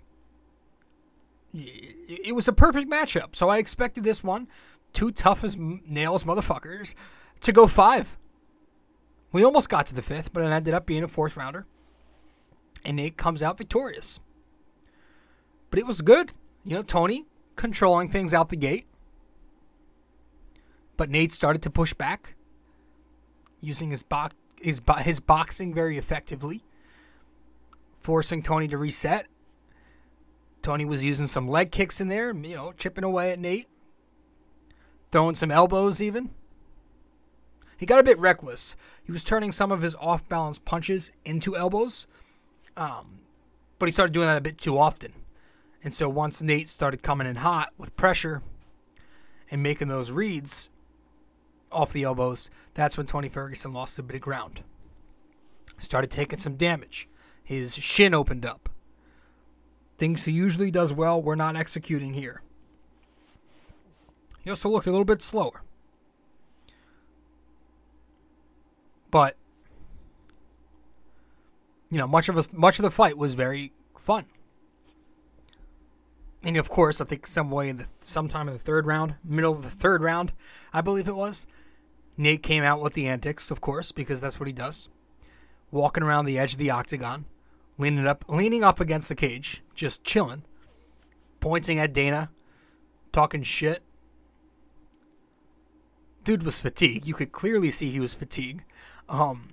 it 1.52 2.36
was 2.36 2.46
a 2.46 2.52
perfect 2.52 2.88
matchup. 2.88 3.34
So 3.34 3.48
I 3.48 3.58
expected 3.58 4.04
this 4.04 4.22
one, 4.22 4.46
two 4.92 5.10
tough 5.10 5.42
as 5.42 5.56
nails 5.58 6.22
motherfuckers, 6.22 6.94
to 7.40 7.50
go 7.52 7.66
five. 7.66 8.16
We 9.32 9.44
almost 9.44 9.68
got 9.68 9.86
to 9.86 9.94
the 9.94 10.02
fifth, 10.02 10.32
but 10.32 10.44
it 10.44 10.50
ended 10.50 10.72
up 10.72 10.86
being 10.86 11.02
a 11.02 11.08
fourth 11.08 11.36
rounder. 11.36 11.66
And 12.84 12.96
Nate 12.96 13.16
comes 13.16 13.42
out 13.42 13.58
victorious. 13.58 14.20
But 15.70 15.80
it 15.80 15.86
was 15.86 16.00
good. 16.00 16.30
You 16.64 16.76
know, 16.76 16.82
Tony 16.82 17.26
controlling 17.56 18.08
things 18.08 18.32
out 18.32 18.50
the 18.50 18.56
gate. 18.56 18.86
But 20.96 21.10
Nate 21.10 21.32
started 21.32 21.62
to 21.62 21.70
push 21.70 21.92
back, 21.92 22.34
using 23.60 23.90
his, 23.90 24.02
bo- 24.02 24.28
his, 24.60 24.80
his 25.00 25.20
boxing 25.20 25.74
very 25.74 25.98
effectively, 25.98 26.64
forcing 28.00 28.42
Tony 28.42 28.68
to 28.68 28.78
reset. 28.78 29.26
Tony 30.62 30.84
was 30.84 31.04
using 31.04 31.26
some 31.26 31.48
leg 31.48 31.70
kicks 31.70 32.00
in 32.00 32.08
there, 32.08 32.32
you 32.32 32.54
know, 32.54 32.72
chipping 32.72 33.04
away 33.04 33.30
at 33.30 33.38
Nate, 33.38 33.68
throwing 35.12 35.34
some 35.34 35.50
elbows 35.50 36.00
even. 36.00 36.30
He 37.76 37.84
got 37.84 37.98
a 37.98 38.02
bit 38.02 38.18
reckless. 38.18 38.74
He 39.04 39.12
was 39.12 39.22
turning 39.22 39.52
some 39.52 39.70
of 39.70 39.82
his 39.82 39.94
off 39.96 40.26
balance 40.28 40.58
punches 40.58 41.12
into 41.24 41.56
elbows, 41.56 42.06
um, 42.76 43.20
but 43.78 43.86
he 43.86 43.92
started 43.92 44.12
doing 44.12 44.26
that 44.26 44.38
a 44.38 44.40
bit 44.40 44.56
too 44.56 44.78
often. 44.78 45.12
And 45.84 45.92
so 45.92 46.08
once 46.08 46.42
Nate 46.42 46.68
started 46.68 47.02
coming 47.02 47.26
in 47.26 47.36
hot 47.36 47.72
with 47.76 47.96
pressure 47.96 48.42
and 49.50 49.62
making 49.62 49.88
those 49.88 50.10
reads 50.10 50.70
off 51.70 51.92
the 51.92 52.04
elbows, 52.04 52.50
that's 52.74 52.96
when 52.96 53.06
Tony 53.06 53.28
Ferguson 53.28 53.72
lost 53.72 53.98
a 53.98 54.02
bit 54.02 54.16
of 54.16 54.22
ground. 54.22 54.62
Started 55.78 56.10
taking 56.10 56.38
some 56.38 56.56
damage. 56.56 57.08
His 57.44 57.74
shin 57.76 58.14
opened 58.14 58.44
up. 58.44 58.68
Things 59.98 60.24
he 60.24 60.32
usually 60.32 60.70
does 60.70 60.92
well, 60.92 61.22
we're 61.22 61.34
not 61.34 61.56
executing 61.56 62.14
here. 62.14 62.42
He 64.42 64.50
also 64.50 64.68
looked 64.68 64.86
a 64.86 64.90
little 64.90 65.04
bit 65.04 65.22
slower. 65.22 65.62
But 69.10 69.36
you 71.90 71.98
know, 71.98 72.06
much 72.06 72.28
of 72.28 72.36
a, 72.36 72.44
much 72.52 72.78
of 72.78 72.82
the 72.82 72.90
fight 72.90 73.16
was 73.16 73.34
very 73.34 73.72
fun. 73.98 74.26
And 76.46 76.56
of 76.56 76.70
course, 76.70 77.00
I 77.00 77.04
think 77.04 77.26
some 77.26 77.50
way 77.50 77.68
in 77.68 77.78
the 77.78 77.88
sometime 77.98 78.46
in 78.46 78.54
the 78.54 78.60
third 78.60 78.86
round, 78.86 79.16
middle 79.24 79.52
of 79.52 79.64
the 79.64 79.68
third 79.68 80.00
round, 80.00 80.32
I 80.72 80.80
believe 80.80 81.08
it 81.08 81.16
was, 81.16 81.44
Nate 82.16 82.44
came 82.44 82.62
out 82.62 82.80
with 82.80 82.92
the 82.92 83.08
antics, 83.08 83.50
of 83.50 83.60
course, 83.60 83.90
because 83.90 84.20
that's 84.20 84.38
what 84.38 84.46
he 84.46 84.52
does. 84.52 84.88
Walking 85.72 86.04
around 86.04 86.24
the 86.24 86.38
edge 86.38 86.52
of 86.52 86.60
the 86.60 86.70
octagon, 86.70 87.24
leaning 87.78 88.06
up 88.06 88.24
leaning 88.28 88.62
up 88.62 88.78
against 88.78 89.08
the 89.08 89.16
cage, 89.16 89.60
just 89.74 90.04
chilling, 90.04 90.44
pointing 91.40 91.80
at 91.80 91.92
Dana, 91.92 92.30
talking 93.10 93.42
shit. 93.42 93.82
Dude 96.22 96.44
was 96.44 96.60
fatigued. 96.60 97.08
You 97.08 97.14
could 97.14 97.32
clearly 97.32 97.72
see 97.72 97.90
he 97.90 97.98
was 97.98 98.14
fatigued. 98.14 98.62
Um, 99.08 99.48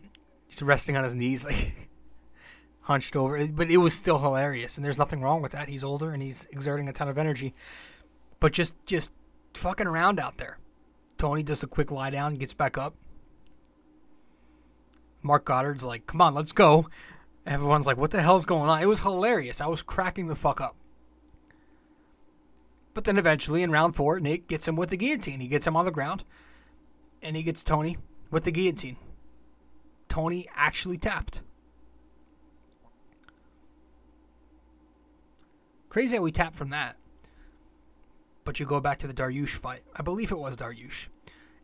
he's 0.45 0.61
resting 0.61 0.95
on 0.95 1.05
his 1.05 1.15
knees, 1.15 1.43
like 1.45 1.82
hunched 2.83 3.15
over. 3.15 3.45
But 3.47 3.69
it 3.69 3.77
was 3.77 3.93
still 3.93 4.19
hilarious, 4.19 4.77
and 4.77 4.85
there's 4.85 4.99
nothing 4.99 5.21
wrong 5.21 5.41
with 5.41 5.51
that. 5.53 5.69
He's 5.69 5.83
older 5.83 6.11
and 6.11 6.21
he's 6.21 6.47
exerting 6.51 6.87
a 6.87 6.93
ton 6.93 7.09
of 7.09 7.17
energy. 7.17 7.53
But 8.39 8.53
just 8.53 8.75
just 8.85 9.11
fucking 9.53 9.87
around 9.87 10.19
out 10.19 10.37
there. 10.37 10.59
Tony 11.17 11.43
does 11.43 11.63
a 11.63 11.67
quick 11.67 11.91
lie 11.91 12.09
down, 12.09 12.35
gets 12.35 12.53
back 12.53 12.77
up. 12.77 12.95
Marc 15.21 15.45
Goddard's 15.45 15.85
like, 15.85 16.05
"Come 16.05 16.21
on, 16.21 16.33
let's 16.33 16.51
go." 16.51 16.87
Everyone's 17.45 17.87
like, 17.87 17.97
"What 17.97 18.11
the 18.11 18.21
hell's 18.21 18.45
going 18.45 18.69
on?" 18.69 18.81
It 18.81 18.87
was 18.87 19.01
hilarious. 19.01 19.61
I 19.61 19.67
was 19.67 19.81
cracking 19.81 20.27
the 20.27 20.35
fuck 20.35 20.59
up. 20.59 20.75
But 22.93 23.05
then 23.05 23.17
eventually 23.17 23.63
in 23.63 23.71
round 23.71 23.95
four, 23.95 24.19
Nate 24.19 24.47
gets 24.47 24.67
him 24.67 24.75
with 24.75 24.89
the 24.89 24.97
guillotine. 24.97 25.39
He 25.39 25.47
gets 25.47 25.65
him 25.65 25.75
on 25.75 25.85
the 25.85 25.91
ground, 25.91 26.23
and 27.21 27.35
he 27.35 27.43
gets 27.43 27.63
Tony 27.63 27.97
with 28.29 28.43
the 28.43 28.51
guillotine. 28.51 28.97
Tony 30.09 30.47
actually 30.53 30.97
tapped. 30.97 31.41
Crazy 35.93 36.15
how 36.15 36.23
we 36.23 36.31
tapped 36.31 36.55
from 36.55 36.71
that. 36.71 36.97
But 38.45 38.59
you 38.59 38.65
go 38.65 38.81
back 38.81 38.97
to 38.99 39.07
the 39.07 39.13
Dariush 39.13 39.51
fight. 39.51 39.83
I 39.95 40.01
believe 40.01 40.31
it 40.31 40.39
was 40.39 40.57
Dariush. 40.57 41.07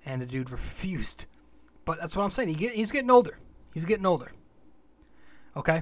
And 0.06 0.22
the 0.22 0.28
dude 0.28 0.52
refused. 0.52 1.26
But 1.84 2.00
that's 2.00 2.16
what 2.16 2.24
I'm 2.24 2.30
saying. 2.30 2.50
He 2.50 2.54
get, 2.54 2.74
he's 2.74 2.92
getting 2.92 3.10
older. 3.10 3.40
He's 3.74 3.86
getting 3.86 4.06
older. 4.06 4.32
Okay? 5.58 5.82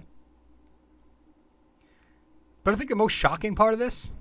But 2.63 2.73
I 2.73 2.77
think 2.77 2.89
the 2.89 2.95
most 2.95 3.11
shocking 3.11 3.53
part 3.53 3.73
of 3.73 3.79
this 3.79 4.13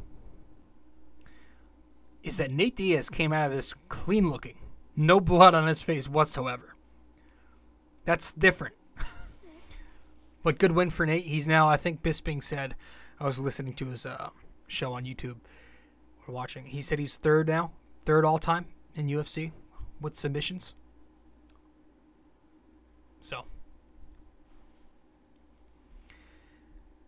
is 2.24 2.36
that 2.38 2.50
Nate 2.50 2.74
Diaz 2.74 3.08
came 3.08 3.32
out 3.32 3.50
of 3.50 3.56
this 3.56 3.74
clean 3.88 4.28
looking. 4.28 4.56
No 4.96 5.20
blood 5.20 5.54
on 5.54 5.68
his 5.68 5.82
face 5.82 6.08
whatsoever. 6.08 6.74
That's 8.04 8.32
different. 8.32 8.74
but 10.42 10.58
good 10.58 10.72
win 10.72 10.90
for 10.90 11.06
Nate. 11.06 11.22
He's 11.22 11.46
now, 11.46 11.68
I 11.68 11.76
think 11.76 12.02
Bisping 12.02 12.42
said, 12.42 12.74
I 13.18 13.24
was 13.24 13.40
listening 13.40 13.74
to 13.74 13.86
his 13.86 14.04
uh, 14.04 14.30
show 14.66 14.92
on 14.92 15.04
YouTube 15.04 15.36
or 16.26 16.34
watching. 16.34 16.64
He 16.66 16.80
said 16.80 16.98
he's 16.98 17.16
third 17.16 17.48
now, 17.48 17.72
third 18.00 18.24
all 18.24 18.38
time 18.38 18.66
in 18.94 19.06
UFC 19.08 19.52
with 20.00 20.14
submissions. 20.14 20.74
So. 23.20 23.44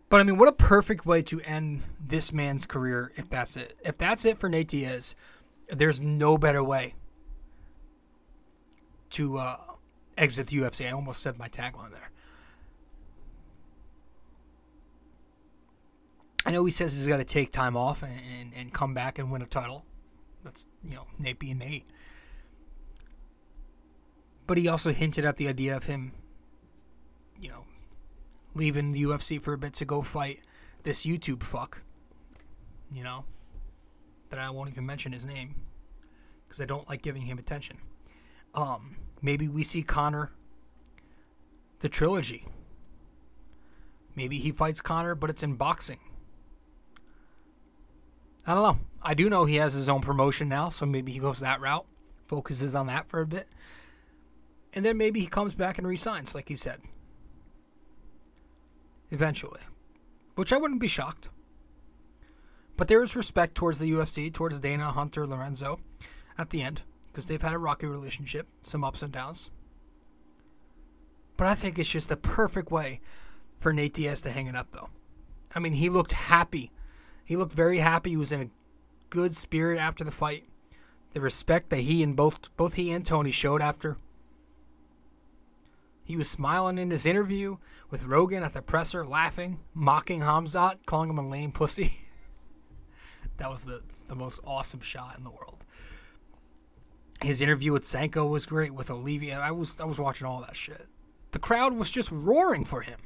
But 0.09 0.19
I 0.19 0.23
mean, 0.23 0.37
what 0.37 0.47
a 0.47 0.53
perfect 0.53 1.05
way 1.05 1.21
to 1.23 1.39
end 1.41 1.83
this 2.03 2.33
man's 2.33 2.65
career 2.65 3.11
if 3.15 3.29
that's 3.29 3.55
it. 3.55 3.77
If 3.85 3.97
that's 3.97 4.25
it 4.25 4.39
for 4.39 4.49
Nate 4.49 4.67
Diaz, 4.67 5.15
there's 5.69 6.01
no 6.01 6.37
better 6.37 6.63
way 6.63 6.95
to 9.11 9.37
uh, 9.37 9.57
exit 10.17 10.47
the 10.47 10.57
UFC. 10.57 10.87
I 10.87 10.91
almost 10.91 11.21
said 11.21 11.37
my 11.37 11.47
tagline 11.47 11.91
there. 11.91 12.09
I 16.45 16.51
know 16.51 16.65
he 16.65 16.71
says 16.71 16.97
he's 16.97 17.07
got 17.07 17.17
to 17.17 17.25
take 17.25 17.51
time 17.51 17.75
off 17.75 18.01
and, 18.01 18.13
and, 18.39 18.51
and 18.55 18.73
come 18.73 18.93
back 18.93 19.19
and 19.19 19.31
win 19.31 19.41
a 19.41 19.45
title. 19.45 19.85
That's, 20.43 20.67
you 20.83 20.95
know, 20.95 21.05
Nate 21.17 21.39
being 21.39 21.57
Nate. 21.57 21.85
But 24.47 24.57
he 24.57 24.67
also 24.67 24.91
hinted 24.91 25.25
at 25.25 25.37
the 25.37 25.47
idea 25.47 25.75
of 25.75 25.83
him, 25.83 26.13
you 27.39 27.49
know, 27.49 27.65
leaving 28.55 28.93
the 28.93 29.03
UFC 29.03 29.39
for 29.41 29.53
a 29.53 29.57
bit 29.57 29.73
to 29.73 29.85
go 29.85 30.01
fight 30.01 30.39
this 30.83 31.05
YouTube 31.05 31.43
fuck, 31.43 31.81
you 32.91 33.03
know, 33.03 33.25
that 34.29 34.39
I 34.39 34.49
won't 34.49 34.69
even 34.69 34.85
mention 34.85 35.11
his 35.11 35.25
name 35.25 35.55
because 36.47 36.61
I 36.61 36.65
don't 36.65 36.87
like 36.89 37.01
giving 37.01 37.23
him 37.23 37.37
attention. 37.37 37.77
Um, 38.55 38.97
maybe 39.21 39.47
we 39.47 39.63
see 39.63 39.83
Conor 39.83 40.31
the 41.79 41.89
trilogy. 41.89 42.45
Maybe 44.15 44.37
he 44.37 44.51
fights 44.51 44.81
Conor, 44.81 45.15
but 45.15 45.29
it's 45.29 45.43
in 45.43 45.55
boxing. 45.55 45.99
I 48.45 48.53
don't 48.53 48.63
know. 48.63 48.79
I 49.01 49.13
do 49.13 49.29
know 49.29 49.45
he 49.45 49.55
has 49.55 49.73
his 49.73 49.89
own 49.89 50.01
promotion 50.01 50.49
now, 50.49 50.69
so 50.69 50.85
maybe 50.85 51.11
he 51.11 51.19
goes 51.19 51.39
that 51.39 51.61
route, 51.61 51.85
focuses 52.27 52.75
on 52.75 52.87
that 52.87 53.07
for 53.07 53.21
a 53.21 53.27
bit. 53.27 53.47
And 54.73 54.85
then 54.85 54.97
maybe 54.97 55.19
he 55.19 55.27
comes 55.27 55.53
back 55.53 55.77
and 55.77 55.87
resigns, 55.87 56.35
like 56.35 56.49
he 56.49 56.55
said. 56.55 56.79
Eventually. 59.11 59.61
Which 60.35 60.53
I 60.53 60.57
wouldn't 60.57 60.81
be 60.81 60.87
shocked. 60.87 61.29
But 62.77 62.87
there 62.87 63.03
is 63.03 63.15
respect 63.15 63.55
towards 63.55 63.79
the 63.79 63.91
UFC, 63.91 64.33
towards 64.33 64.59
Dana, 64.59 64.91
Hunter, 64.91 65.27
Lorenzo 65.27 65.79
at 66.37 66.49
the 66.49 66.61
end, 66.61 66.81
because 67.07 67.25
they've 67.25 67.41
had 67.41 67.53
a 67.53 67.57
rocky 67.57 67.87
relationship, 67.87 68.47
some 68.61 68.83
ups 68.83 69.01
and 69.01 69.11
downs. 69.11 69.49
But 71.35 71.47
I 71.47 71.55
think 71.55 71.77
it's 71.77 71.89
just 71.89 72.09
the 72.09 72.17
perfect 72.17 72.71
way 72.71 73.01
for 73.57 73.73
Nate 73.73 73.93
Diaz 73.93 74.21
to 74.21 74.31
hang 74.31 74.47
it 74.47 74.55
up, 74.55 74.71
though. 74.71 74.89
I 75.53 75.59
mean, 75.59 75.73
he 75.73 75.89
looked 75.89 76.13
happy. 76.13 76.71
He 77.29 77.37
looked 77.37 77.53
very 77.53 77.77
happy. 77.77 78.09
He 78.09 78.17
was 78.17 78.31
in 78.31 78.41
a 78.41 78.49
good 79.11 79.35
spirit 79.35 79.77
after 79.77 80.03
the 80.03 80.09
fight. 80.09 80.45
The 81.13 81.21
respect 81.21 81.69
that 81.69 81.81
he 81.81 82.01
and 82.01 82.15
both 82.15 82.49
both 82.57 82.73
he 82.73 82.89
and 82.89 83.05
Tony 83.05 83.29
showed 83.29 83.61
after 83.61 83.97
He 86.03 86.17
was 86.17 86.27
smiling 86.27 86.79
in 86.79 86.89
his 86.89 87.05
interview 87.05 87.57
with 87.91 88.07
Rogan 88.07 88.41
at 88.41 88.53
the 88.53 88.63
presser, 88.63 89.05
laughing, 89.05 89.59
mocking 89.75 90.21
Hamzat, 90.21 90.87
calling 90.87 91.11
him 91.11 91.19
a 91.19 91.27
lame 91.27 91.51
pussy. 91.51 91.99
that 93.37 93.51
was 93.51 93.63
the, 93.63 93.83
the 94.07 94.15
most 94.15 94.39
awesome 94.43 94.81
shot 94.81 95.15
in 95.15 95.23
the 95.23 95.29
world. 95.29 95.67
His 97.21 97.41
interview 97.41 97.73
with 97.73 97.85
Sanko 97.85 98.25
was 98.25 98.47
great 98.47 98.73
with 98.73 98.89
Olivia. 98.89 99.39
I 99.39 99.51
was 99.51 99.79
I 99.79 99.85
was 99.85 99.99
watching 99.99 100.25
all 100.25 100.41
that 100.41 100.55
shit. 100.55 100.87
The 101.29 101.37
crowd 101.37 101.73
was 101.73 101.91
just 101.91 102.11
roaring 102.11 102.65
for 102.65 102.81
him. 102.81 102.97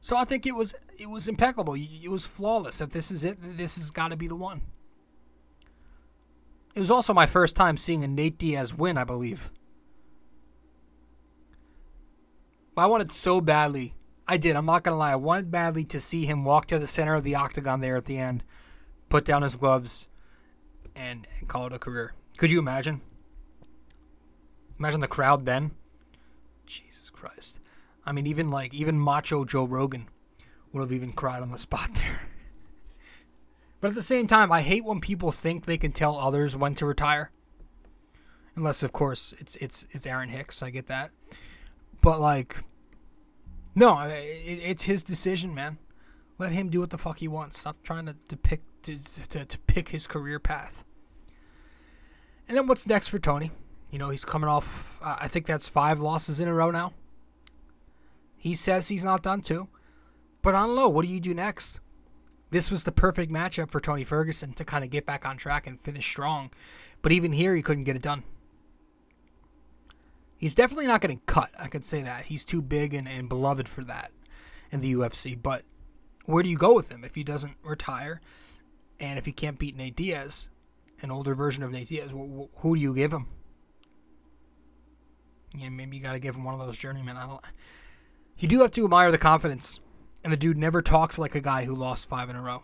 So 0.00 0.16
I 0.16 0.24
think 0.24 0.46
it 0.46 0.54
was 0.54 0.74
it 0.98 1.08
was 1.08 1.28
impeccable. 1.28 1.74
It 1.74 2.08
was 2.08 2.26
flawless. 2.26 2.80
If 2.80 2.90
this 2.90 3.10
is 3.10 3.24
it, 3.24 3.38
this 3.56 3.76
has 3.76 3.90
got 3.90 4.08
to 4.08 4.16
be 4.16 4.28
the 4.28 4.36
one. 4.36 4.62
It 6.74 6.80
was 6.80 6.90
also 6.90 7.12
my 7.12 7.26
first 7.26 7.56
time 7.56 7.76
seeing 7.76 8.04
a 8.04 8.08
Nate 8.08 8.38
Diaz 8.38 8.76
win, 8.76 8.96
I 8.96 9.04
believe. 9.04 9.50
But 12.74 12.82
I 12.82 12.86
wanted 12.86 13.10
so 13.10 13.40
badly. 13.40 13.94
I 14.28 14.36
did. 14.36 14.54
I'm 14.54 14.66
not 14.66 14.84
gonna 14.84 14.96
lie. 14.96 15.12
I 15.12 15.16
wanted 15.16 15.50
badly 15.50 15.84
to 15.86 15.98
see 15.98 16.26
him 16.26 16.44
walk 16.44 16.66
to 16.66 16.78
the 16.78 16.86
center 16.86 17.14
of 17.14 17.24
the 17.24 17.34
octagon 17.34 17.80
there 17.80 17.96
at 17.96 18.04
the 18.04 18.18
end, 18.18 18.44
put 19.08 19.24
down 19.24 19.42
his 19.42 19.56
gloves, 19.56 20.06
and, 20.94 21.26
and 21.38 21.48
call 21.48 21.66
it 21.66 21.72
a 21.72 21.78
career. 21.78 22.14
Could 22.36 22.50
you 22.50 22.60
imagine? 22.60 23.00
Imagine 24.78 25.00
the 25.00 25.08
crowd 25.08 25.44
then. 25.44 25.72
Jesus 26.66 27.10
Christ. 27.10 27.57
I 28.08 28.12
mean, 28.12 28.26
even 28.26 28.50
like 28.50 28.72
even 28.72 28.98
macho 28.98 29.44
Joe 29.44 29.64
Rogan 29.64 30.08
would 30.72 30.80
have 30.80 30.92
even 30.92 31.12
cried 31.12 31.42
on 31.42 31.52
the 31.52 31.58
spot 31.58 31.90
there. 31.94 32.22
but 33.80 33.88
at 33.88 33.94
the 33.94 34.02
same 34.02 34.26
time, 34.26 34.50
I 34.50 34.62
hate 34.62 34.82
when 34.82 34.98
people 34.98 35.30
think 35.30 35.66
they 35.66 35.76
can 35.76 35.92
tell 35.92 36.16
others 36.16 36.56
when 36.56 36.74
to 36.76 36.86
retire. 36.86 37.30
Unless, 38.56 38.82
of 38.82 38.92
course, 38.92 39.34
it's 39.38 39.56
it's 39.56 39.86
it's 39.90 40.06
Aaron 40.06 40.30
Hicks. 40.30 40.62
I 40.62 40.70
get 40.70 40.86
that. 40.86 41.10
But 42.00 42.18
like, 42.18 42.56
no, 43.74 44.00
it, 44.00 44.14
it's 44.64 44.84
his 44.84 45.02
decision, 45.02 45.54
man. 45.54 45.76
Let 46.38 46.52
him 46.52 46.70
do 46.70 46.80
what 46.80 46.88
the 46.88 46.98
fuck 46.98 47.18
he 47.18 47.28
wants. 47.28 47.58
Stop 47.58 47.76
trying 47.82 48.06
to, 48.06 48.16
to 48.28 48.36
pick 48.38 48.62
to, 48.84 48.96
to, 49.28 49.44
to 49.44 49.58
pick 49.66 49.88
his 49.88 50.06
career 50.06 50.38
path. 50.38 50.82
And 52.48 52.56
then 52.56 52.66
what's 52.68 52.86
next 52.86 53.08
for 53.08 53.18
Tony? 53.18 53.50
You 53.90 53.98
know, 53.98 54.08
he's 54.08 54.24
coming 54.24 54.48
off. 54.48 54.98
Uh, 55.02 55.16
I 55.20 55.28
think 55.28 55.44
that's 55.44 55.68
five 55.68 56.00
losses 56.00 56.40
in 56.40 56.48
a 56.48 56.54
row 56.54 56.70
now. 56.70 56.94
He 58.38 58.54
says 58.54 58.88
he's 58.88 59.04
not 59.04 59.22
done 59.22 59.40
too. 59.40 59.68
But 60.40 60.52
don't 60.52 60.76
know. 60.76 60.88
What 60.88 61.04
do 61.04 61.10
you 61.10 61.20
do 61.20 61.34
next? 61.34 61.80
This 62.50 62.70
was 62.70 62.84
the 62.84 62.92
perfect 62.92 63.30
matchup 63.30 63.70
for 63.70 63.80
Tony 63.80 64.04
Ferguson 64.04 64.52
to 64.54 64.64
kind 64.64 64.84
of 64.84 64.90
get 64.90 65.04
back 65.04 65.26
on 65.26 65.36
track 65.36 65.66
and 65.66 65.78
finish 65.78 66.06
strong. 66.06 66.50
But 67.02 67.12
even 67.12 67.32
here, 67.32 67.54
he 67.54 67.62
couldn't 67.62 67.84
get 67.84 67.96
it 67.96 68.02
done. 68.02 68.24
He's 70.38 70.54
definitely 70.54 70.86
not 70.86 71.00
getting 71.00 71.20
cut. 71.26 71.50
I 71.58 71.66
could 71.66 71.84
say 71.84 72.02
that. 72.02 72.26
He's 72.26 72.44
too 72.44 72.62
big 72.62 72.94
and, 72.94 73.08
and 73.08 73.28
beloved 73.28 73.68
for 73.68 73.84
that 73.84 74.12
in 74.70 74.80
the 74.80 74.94
UFC. 74.94 75.36
But 75.40 75.64
where 76.24 76.42
do 76.42 76.48
you 76.48 76.56
go 76.56 76.74
with 76.74 76.90
him 76.90 77.04
if 77.04 77.16
he 77.16 77.24
doesn't 77.24 77.56
retire 77.62 78.20
and 79.00 79.18
if 79.18 79.26
he 79.26 79.32
can't 79.32 79.58
beat 79.58 79.76
Nate 79.76 79.96
Diaz, 79.96 80.48
an 81.02 81.10
older 81.10 81.34
version 81.34 81.64
of 81.64 81.72
Nate 81.72 81.88
Diaz? 81.88 82.12
Who 82.12 82.74
do 82.76 82.80
you 82.80 82.94
give 82.94 83.12
him? 83.12 83.26
Yeah, 85.56 85.70
maybe 85.70 85.96
you 85.96 86.02
got 86.02 86.12
to 86.12 86.18
give 86.20 86.36
him 86.36 86.44
one 86.44 86.54
of 86.54 86.60
those 86.60 86.78
journeymen. 86.78 87.16
I 87.16 87.26
don't. 87.26 87.40
You 88.38 88.46
do 88.46 88.60
have 88.60 88.70
to 88.72 88.84
admire 88.84 89.10
the 89.10 89.18
confidence, 89.18 89.80
and 90.22 90.32
the 90.32 90.36
dude 90.36 90.56
never 90.56 90.80
talks 90.80 91.18
like 91.18 91.34
a 91.34 91.40
guy 91.40 91.64
who 91.64 91.74
lost 91.74 92.08
five 92.08 92.30
in 92.30 92.36
a 92.36 92.42
row. 92.42 92.62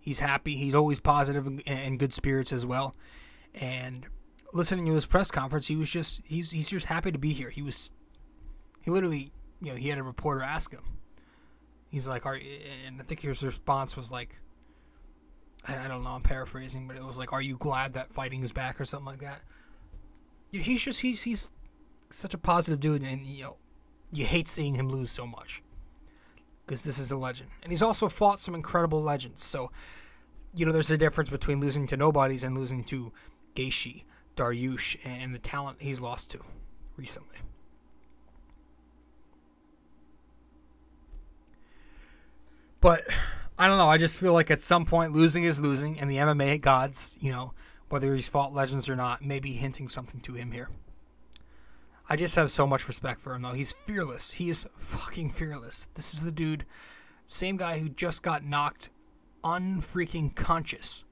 He's 0.00 0.18
happy. 0.20 0.56
He's 0.56 0.74
always 0.74 0.98
positive 0.98 1.46
and, 1.46 1.62
and 1.66 1.98
good 1.98 2.14
spirits 2.14 2.52
as 2.52 2.64
well. 2.64 2.94
And 3.54 4.06
listening 4.52 4.86
to 4.86 4.94
his 4.94 5.04
press 5.04 5.30
conference, 5.30 5.66
he 5.66 5.76
was 5.76 5.90
just 5.90 6.22
he's 6.24 6.50
he's 6.50 6.68
just 6.68 6.86
happy 6.86 7.12
to 7.12 7.18
be 7.18 7.32
here. 7.32 7.50
He 7.50 7.60
was 7.60 7.90
he 8.82 8.90
literally 8.90 9.32
you 9.60 9.70
know 9.70 9.76
he 9.76 9.88
had 9.88 9.98
a 9.98 10.02
reporter 10.02 10.42
ask 10.42 10.72
him. 10.72 10.82
He's 11.90 12.06
like, 12.06 12.24
"Are," 12.24 12.38
and 12.86 13.00
I 13.00 13.04
think 13.04 13.20
his 13.20 13.42
response 13.42 13.96
was 13.96 14.10
like, 14.10 14.38
I 15.68 15.88
don't 15.88 16.04
know, 16.04 16.10
I'm 16.10 16.22
paraphrasing, 16.22 16.86
but 16.86 16.96
it 16.96 17.04
was 17.04 17.18
like, 17.18 17.32
"Are 17.32 17.42
you 17.42 17.56
glad 17.56 17.94
that 17.94 18.12
fighting 18.12 18.42
is 18.42 18.52
back?" 18.52 18.80
or 18.80 18.84
something 18.84 19.06
like 19.06 19.20
that. 19.20 19.42
He's 20.50 20.82
just 20.82 21.00
he's 21.00 21.22
he's 21.22 21.50
such 22.10 22.32
a 22.32 22.38
positive 22.38 22.80
dude, 22.80 23.02
and 23.02 23.26
you 23.26 23.42
know, 23.42 23.56
you 24.12 24.24
hate 24.24 24.48
seeing 24.48 24.74
him 24.74 24.88
lose 24.88 25.10
so 25.10 25.26
much 25.26 25.62
because 26.64 26.82
this 26.82 26.98
is 26.98 27.10
a 27.10 27.16
legend, 27.16 27.50
and 27.62 27.70
he's 27.70 27.82
also 27.82 28.08
fought 28.08 28.40
some 28.40 28.54
incredible 28.54 29.02
legends. 29.02 29.44
So, 29.44 29.70
you 30.54 30.66
know, 30.66 30.72
there's 30.72 30.90
a 30.90 30.98
difference 30.98 31.30
between 31.30 31.60
losing 31.60 31.86
to 31.88 31.96
nobodies 31.96 32.42
and 32.42 32.56
losing 32.56 32.82
to 32.84 33.12
Gaethje, 33.54 34.04
Dariush, 34.36 34.96
and 35.04 35.34
the 35.34 35.38
talent 35.38 35.78
he's 35.80 36.00
lost 36.00 36.30
to 36.32 36.40
recently. 36.96 37.38
But 42.80 43.04
I 43.58 43.66
don't 43.66 43.78
know. 43.78 43.88
I 43.88 43.98
just 43.98 44.20
feel 44.20 44.32
like 44.32 44.50
at 44.50 44.60
some 44.60 44.84
point 44.84 45.12
losing 45.12 45.44
is 45.44 45.60
losing, 45.60 45.98
and 45.98 46.10
the 46.10 46.16
MMA 46.16 46.60
gods, 46.60 47.16
you 47.20 47.32
know, 47.32 47.52
whether 47.88 48.14
he's 48.14 48.28
fought 48.28 48.52
legends 48.52 48.88
or 48.88 48.96
not, 48.96 49.22
may 49.22 49.40
be 49.40 49.52
hinting 49.52 49.88
something 49.88 50.20
to 50.22 50.34
him 50.34 50.52
here. 50.52 50.68
I 52.08 52.16
just 52.16 52.36
have 52.36 52.50
so 52.50 52.66
much 52.66 52.86
respect 52.86 53.20
for 53.20 53.34
him, 53.34 53.42
though. 53.42 53.52
He's 53.52 53.72
fearless. 53.72 54.30
He 54.30 54.48
is 54.48 54.68
fucking 54.78 55.30
fearless. 55.30 55.88
This 55.94 56.14
is 56.14 56.22
the 56.22 56.30
dude, 56.30 56.64
same 57.24 57.56
guy 57.56 57.78
who 57.80 57.88
just 57.88 58.22
got 58.22 58.44
knocked 58.44 58.90
unfreaking 59.42 60.30
conscious 60.30 61.04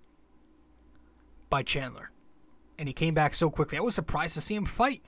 by 1.50 1.62
Chandler. 1.62 2.10
And 2.78 2.88
he 2.88 2.92
came 2.92 3.14
back 3.14 3.34
so 3.34 3.50
quickly. 3.50 3.78
I 3.78 3.80
was 3.80 3.94
surprised 3.94 4.34
to 4.34 4.40
see 4.40 4.54
him 4.54 4.64
fight. 4.64 5.02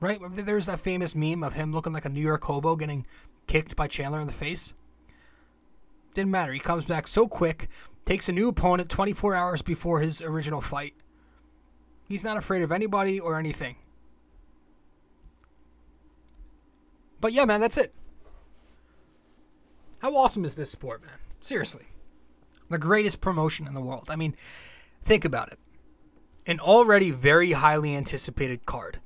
Right? 0.00 0.20
There's 0.32 0.66
that 0.66 0.80
famous 0.80 1.14
meme 1.14 1.42
of 1.42 1.54
him 1.54 1.72
looking 1.72 1.92
like 1.92 2.04
a 2.04 2.08
New 2.08 2.20
York 2.20 2.44
hobo 2.44 2.76
getting 2.76 3.06
kicked 3.46 3.74
by 3.74 3.88
Chandler 3.88 4.20
in 4.20 4.28
the 4.28 4.32
face. 4.32 4.74
Didn't 6.14 6.30
matter. 6.30 6.52
He 6.52 6.60
comes 6.60 6.84
back 6.84 7.08
so 7.08 7.26
quick, 7.26 7.68
takes 8.04 8.28
a 8.28 8.32
new 8.32 8.48
opponent 8.48 8.88
24 8.88 9.34
hours 9.34 9.62
before 9.62 10.00
his 10.00 10.22
original 10.22 10.60
fight. 10.60 10.94
He's 12.08 12.24
not 12.24 12.38
afraid 12.38 12.62
of 12.62 12.72
anybody 12.72 13.20
or 13.20 13.38
anything. 13.38 13.76
But 17.20 17.32
yeah, 17.32 17.44
man, 17.44 17.60
that's 17.60 17.76
it. 17.76 17.92
How 20.00 20.16
awesome 20.16 20.44
is 20.44 20.54
this 20.54 20.70
sport, 20.70 21.02
man? 21.02 21.18
Seriously. 21.40 21.84
The 22.70 22.78
greatest 22.78 23.20
promotion 23.20 23.66
in 23.66 23.74
the 23.74 23.80
world. 23.80 24.06
I 24.08 24.16
mean, 24.16 24.34
think 25.02 25.24
about 25.24 25.52
it. 25.52 25.58
An 26.46 26.60
already 26.60 27.10
very 27.10 27.52
highly 27.52 27.94
anticipated 27.94 28.64
card 28.64 29.00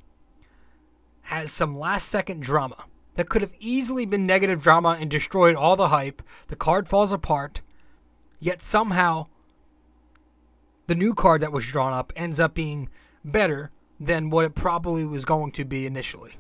has 1.23 1.51
some 1.51 1.77
last 1.77 2.09
second 2.09 2.43
drama 2.43 2.85
that 3.15 3.29
could 3.29 3.43
have 3.43 3.55
easily 3.59 4.07
been 4.07 4.27
negative 4.27 4.63
drama 4.63 4.97
and 5.01 5.11
destroyed 5.11 5.57
all 5.57 5.77
the 5.77 5.89
hype. 5.89 6.23
The 6.49 6.57
card 6.57 6.89
falls 6.89 7.13
apart, 7.13 7.63
yet 8.39 8.63
somehow 8.63 9.27
the 10.93 10.99
new 10.99 11.15
card 11.15 11.41
that 11.41 11.53
was 11.53 11.65
drawn 11.65 11.95
up 11.95 12.13
ends 12.17 12.39
up 12.39 12.53
being 12.53 12.87
better 13.25 13.71
than 13.99 14.29
what 14.29 14.45
it 14.45 14.55
probably 14.55 15.07
was 15.07 15.25
going 15.25 15.51
to 15.51 15.65
be 15.65 15.87
initially. 15.87 16.35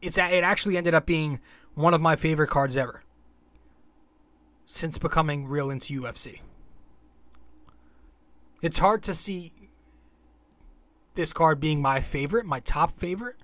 It's 0.00 0.16
it 0.16 0.42
actually 0.42 0.78
ended 0.78 0.94
up 0.94 1.04
being 1.04 1.38
one 1.74 1.92
of 1.92 2.00
my 2.00 2.16
favorite 2.16 2.48
cards 2.48 2.78
ever 2.78 3.02
since 4.64 4.96
becoming 4.96 5.46
real 5.46 5.68
into 5.68 6.00
UFC. 6.00 6.40
It's 8.62 8.78
hard 8.78 9.02
to 9.02 9.12
see 9.12 9.52
this 11.16 11.34
card 11.34 11.60
being 11.60 11.82
my 11.82 12.00
favorite, 12.00 12.46
my 12.46 12.60
top 12.60 12.92
favorite, 12.92 13.36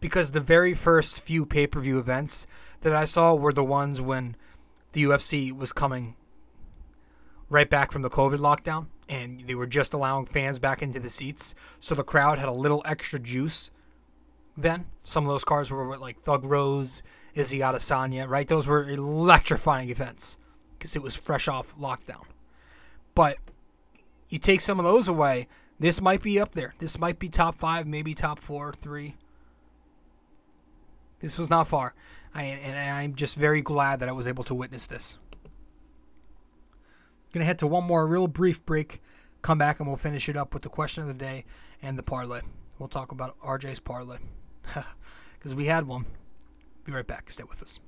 because 0.00 0.30
the 0.30 0.40
very 0.40 0.72
first 0.72 1.20
few 1.20 1.44
pay 1.44 1.66
per 1.66 1.80
view 1.80 1.98
events 1.98 2.46
that 2.80 2.94
I 2.94 3.04
saw 3.04 3.34
were 3.34 3.52
the 3.52 3.62
ones 3.62 4.00
when 4.00 4.36
the 4.92 5.04
UFC 5.04 5.54
was 5.54 5.74
coming 5.74 6.16
right 7.48 7.68
back 7.68 7.92
from 7.92 8.02
the 8.02 8.10
COVID 8.10 8.38
lockdown, 8.38 8.86
and 9.08 9.40
they 9.40 9.54
were 9.54 9.66
just 9.66 9.94
allowing 9.94 10.26
fans 10.26 10.58
back 10.58 10.82
into 10.82 11.00
the 11.00 11.08
seats, 11.08 11.54
so 11.78 11.94
the 11.94 12.04
crowd 12.04 12.38
had 12.38 12.48
a 12.48 12.52
little 12.52 12.82
extra 12.84 13.18
juice. 13.18 13.70
Then 14.56 14.86
some 15.04 15.24
of 15.24 15.30
those 15.30 15.44
cars 15.44 15.70
were 15.70 15.96
like 15.96 16.18
Thug 16.18 16.44
Rose, 16.44 17.02
Izzy 17.34 17.58
Adesanya, 17.58 18.28
right? 18.28 18.48
Those 18.48 18.66
were 18.66 18.88
electrifying 18.88 19.90
events 19.90 20.38
because 20.78 20.96
it 20.96 21.02
was 21.02 21.14
fresh 21.14 21.46
off 21.48 21.76
lockdown. 21.78 22.24
But 23.14 23.36
you 24.28 24.38
take 24.38 24.60
some 24.60 24.78
of 24.78 24.84
those 24.84 25.08
away, 25.08 25.46
this 25.78 26.00
might 26.00 26.22
be 26.22 26.40
up 26.40 26.52
there. 26.52 26.74
This 26.78 26.98
might 26.98 27.18
be 27.18 27.28
top 27.28 27.54
five, 27.54 27.86
maybe 27.86 28.14
top 28.14 28.38
four, 28.38 28.72
three. 28.72 29.14
This 31.20 31.38
was 31.38 31.50
not 31.50 31.68
far, 31.68 31.94
I, 32.34 32.42
and 32.44 32.78
I'm 32.78 33.14
just 33.14 33.36
very 33.36 33.62
glad 33.62 34.00
that 34.00 34.08
I 34.08 34.12
was 34.12 34.26
able 34.26 34.44
to 34.44 34.54
witness 34.54 34.86
this. 34.86 35.18
Going 37.36 37.42
to 37.42 37.48
head 37.48 37.58
to 37.58 37.66
one 37.66 37.84
more 37.84 38.06
real 38.06 38.28
brief 38.28 38.64
break. 38.64 39.02
Come 39.42 39.58
back 39.58 39.78
and 39.78 39.86
we'll 39.86 39.98
finish 39.98 40.26
it 40.30 40.38
up 40.38 40.54
with 40.54 40.62
the 40.62 40.70
question 40.70 41.02
of 41.02 41.08
the 41.08 41.12
day 41.12 41.44
and 41.82 41.98
the 41.98 42.02
parlay. 42.02 42.40
We'll 42.78 42.88
talk 42.88 43.12
about 43.12 43.38
RJ's 43.40 43.78
parlay 43.78 44.16
because 45.34 45.54
we 45.54 45.66
had 45.66 45.86
one. 45.86 46.06
Be 46.84 46.92
right 46.92 47.06
back. 47.06 47.30
Stay 47.30 47.42
with 47.42 47.60
us. 47.60 47.78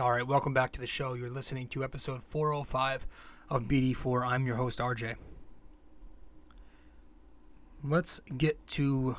All 0.00 0.12
right, 0.12 0.26
welcome 0.26 0.54
back 0.54 0.72
to 0.72 0.80
the 0.80 0.86
show. 0.86 1.12
You're 1.12 1.28
listening 1.28 1.68
to 1.68 1.84
episode 1.84 2.22
405 2.22 3.06
of 3.50 3.64
BD4. 3.64 4.26
I'm 4.26 4.46
your 4.46 4.56
host, 4.56 4.78
RJ. 4.78 5.16
Let's 7.84 8.18
get 8.38 8.66
to. 8.68 9.16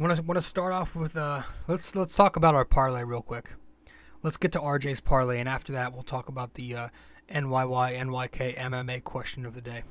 Want 0.00 0.16
to 0.16 0.22
want 0.22 0.36
to 0.36 0.42
start 0.42 0.72
off 0.72 0.96
with 0.96 1.16
uh 1.16 1.42
let's 1.68 1.94
let's 1.94 2.16
talk 2.16 2.34
about 2.34 2.56
our 2.56 2.64
parlay 2.64 3.04
real 3.04 3.22
quick. 3.22 3.52
Let's 4.24 4.36
get 4.36 4.50
to 4.52 4.58
RJ's 4.58 4.98
parlay, 4.98 5.38
and 5.38 5.48
after 5.48 5.72
that, 5.74 5.92
we'll 5.92 6.02
talk 6.02 6.28
about 6.28 6.54
the 6.54 6.74
uh, 6.74 6.88
NYY 7.30 7.96
NYK 7.96 8.56
MMA 8.56 9.04
question 9.04 9.46
of 9.46 9.54
the 9.54 9.62
day. 9.62 9.84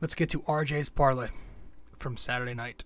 Let's 0.00 0.14
get 0.14 0.28
to 0.28 0.40
RJ's 0.42 0.88
parlay 0.88 1.30
from 1.96 2.16
Saturday 2.16 2.54
night. 2.54 2.84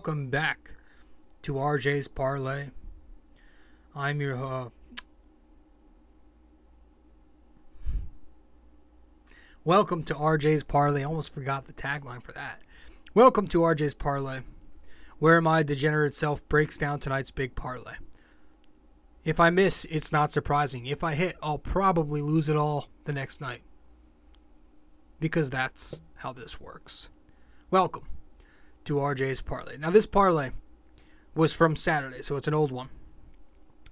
Welcome 0.00 0.30
back 0.30 0.70
to 1.42 1.52
RJ's 1.52 2.08
Parlay. 2.08 2.70
I'm 3.94 4.18
your 4.22 4.34
uh, 4.34 4.70
Welcome 9.62 10.02
to 10.04 10.14
RJ's 10.14 10.64
Parlay. 10.64 11.02
I 11.02 11.04
almost 11.04 11.34
forgot 11.34 11.66
the 11.66 11.74
tagline 11.74 12.22
for 12.22 12.32
that. 12.32 12.62
Welcome 13.12 13.46
to 13.48 13.58
RJ's 13.58 13.92
Parlay, 13.92 14.40
where 15.18 15.42
my 15.42 15.62
degenerate 15.62 16.14
self 16.14 16.48
breaks 16.48 16.78
down 16.78 16.98
tonight's 16.98 17.30
big 17.30 17.54
parlay. 17.54 17.96
If 19.22 19.38
I 19.38 19.50
miss, 19.50 19.84
it's 19.90 20.12
not 20.12 20.32
surprising. 20.32 20.86
If 20.86 21.04
I 21.04 21.14
hit, 21.14 21.36
I'll 21.42 21.58
probably 21.58 22.22
lose 22.22 22.48
it 22.48 22.56
all 22.56 22.88
the 23.04 23.12
next 23.12 23.42
night. 23.42 23.60
Because 25.20 25.50
that's 25.50 26.00
how 26.14 26.32
this 26.32 26.58
works. 26.58 27.10
Welcome 27.70 28.06
to 28.84 28.94
RJ's 28.94 29.40
parlay. 29.40 29.76
Now, 29.76 29.90
this 29.90 30.06
parlay 30.06 30.50
was 31.34 31.52
from 31.52 31.76
Saturday, 31.76 32.22
so 32.22 32.36
it's 32.36 32.48
an 32.48 32.54
old 32.54 32.72
one. 32.72 32.88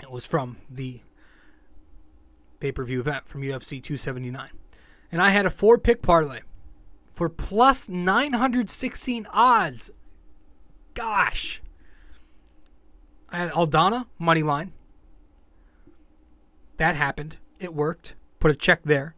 It 0.01 0.11
was 0.11 0.27
from 0.27 0.59
the 0.71 1.01
pay 2.61 2.73
per 2.73 2.85
view 2.85 3.01
event 3.01 3.27
from 3.27 3.43
UFC 3.43 3.83
279. 3.83 4.51
And 5.11 5.23
I 5.23 5.31
had 5.31 5.47
a 5.47 5.51
four 5.51 5.79
pick 5.79 6.03
parlay 6.03 6.41
for 7.13 7.29
plus 7.29 7.89
916 7.89 9.27
odds. 9.33 9.91
Gosh. 10.95 11.63
I 13.31 13.39
had 13.39 13.51
Aldana, 13.51 14.07
money 14.19 14.43
line. 14.43 14.73
That 16.77 16.95
happened. 16.95 17.37
It 17.59 17.75
worked. 17.75 18.15
Put 18.41 18.51
a 18.51 18.55
check 18.55 18.83
there. 18.85 19.15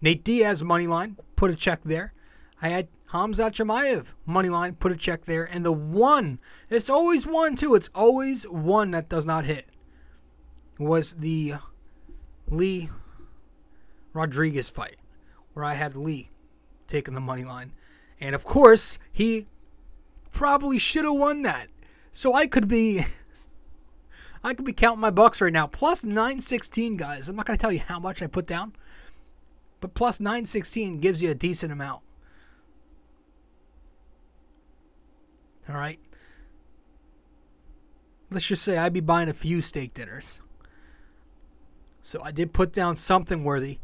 Nate 0.00 0.24
Diaz, 0.24 0.62
money 0.62 0.86
line. 0.86 1.16
Put 1.36 1.50
a 1.50 1.56
check 1.56 1.82
there. 1.82 2.12
I 2.62 2.68
had 2.68 2.88
Hamzat 3.10 3.54
Chimaev 3.54 4.14
money 4.24 4.48
line, 4.48 4.76
put 4.76 4.92
a 4.92 4.96
check 4.96 5.24
there, 5.24 5.42
and 5.42 5.64
the 5.64 5.72
one, 5.72 6.38
it's 6.70 6.88
always 6.88 7.26
one 7.26 7.56
too. 7.56 7.74
It's 7.74 7.90
always 7.92 8.44
one 8.44 8.92
that 8.92 9.08
does 9.08 9.26
not 9.26 9.44
hit. 9.44 9.66
Was 10.78 11.14
the 11.14 11.54
Li 12.46 12.88
Rodriguez 14.12 14.70
fight, 14.70 14.96
where 15.54 15.64
I 15.64 15.74
had 15.74 15.96
Li 15.96 16.30
taking 16.86 17.14
the 17.14 17.20
money 17.20 17.42
line, 17.42 17.72
and 18.20 18.32
of 18.32 18.44
course 18.44 18.96
he 19.10 19.46
probably 20.30 20.78
should 20.78 21.04
have 21.04 21.14
won 21.14 21.42
that. 21.42 21.66
So 22.12 22.32
I 22.32 22.46
could 22.46 22.68
be, 22.68 23.04
I 24.44 24.54
could 24.54 24.64
be 24.64 24.72
counting 24.72 25.00
my 25.00 25.10
bucks 25.10 25.40
right 25.40 25.52
now. 25.52 25.66
Plus 25.66 26.04
916, 26.04 26.96
guys. 26.96 27.28
I'm 27.28 27.34
not 27.34 27.44
gonna 27.44 27.58
tell 27.58 27.72
you 27.72 27.80
how 27.80 27.98
much 27.98 28.22
I 28.22 28.28
put 28.28 28.46
down, 28.46 28.72
but 29.80 29.94
plus 29.94 30.20
916 30.20 31.00
gives 31.00 31.20
you 31.24 31.30
a 31.32 31.34
decent 31.34 31.72
amount. 31.72 32.02
All 35.68 35.76
right. 35.76 35.98
Let's 38.30 38.46
just 38.46 38.62
say 38.62 38.78
I'd 38.78 38.92
be 38.92 39.00
buying 39.00 39.28
a 39.28 39.34
few 39.34 39.60
steak 39.60 39.94
dinners. 39.94 40.40
So 42.00 42.22
I 42.22 42.32
did 42.32 42.52
put 42.52 42.72
down 42.72 42.96
something 42.96 43.44
worthy. 43.44 43.78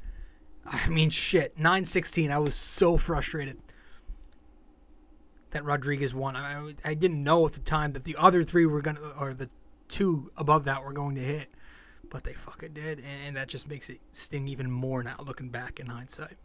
I 0.67 0.89
mean, 0.89 1.11
shit, 1.11 1.57
916. 1.57 2.31
I 2.31 2.39
was 2.39 2.55
so 2.55 2.97
frustrated 2.97 3.59
that 5.51 5.65
Rodriguez 5.65 6.15
won. 6.15 6.37
I, 6.37 6.75
I 6.85 6.95
didn't 6.95 7.23
know 7.23 7.47
at 7.47 7.53
the 7.53 7.61
time 7.61 7.93
that 7.93 8.05
the 8.05 8.17
other 8.19 8.43
three 8.43 8.67
were 8.67 8.83
going 8.83 8.97
to, 8.97 9.17
or 9.19 9.35
the 9.35 9.49
two 9.89 10.31
above 10.37 10.65
that 10.65 10.85
were 10.85 10.93
going 10.93 11.15
to 11.15 11.23
hit, 11.23 11.49
but 12.11 12.25
they 12.25 12.33
fucking 12.33 12.73
did. 12.73 13.03
And 13.27 13.37
that 13.37 13.49
just 13.49 13.69
makes 13.69 13.89
it 13.89 14.01
sting 14.13 14.49
even 14.49 14.71
more 14.71 15.03
now, 15.03 15.17
looking 15.25 15.49
back 15.49 15.81
in 15.81 15.87
hindsight. 15.87 16.37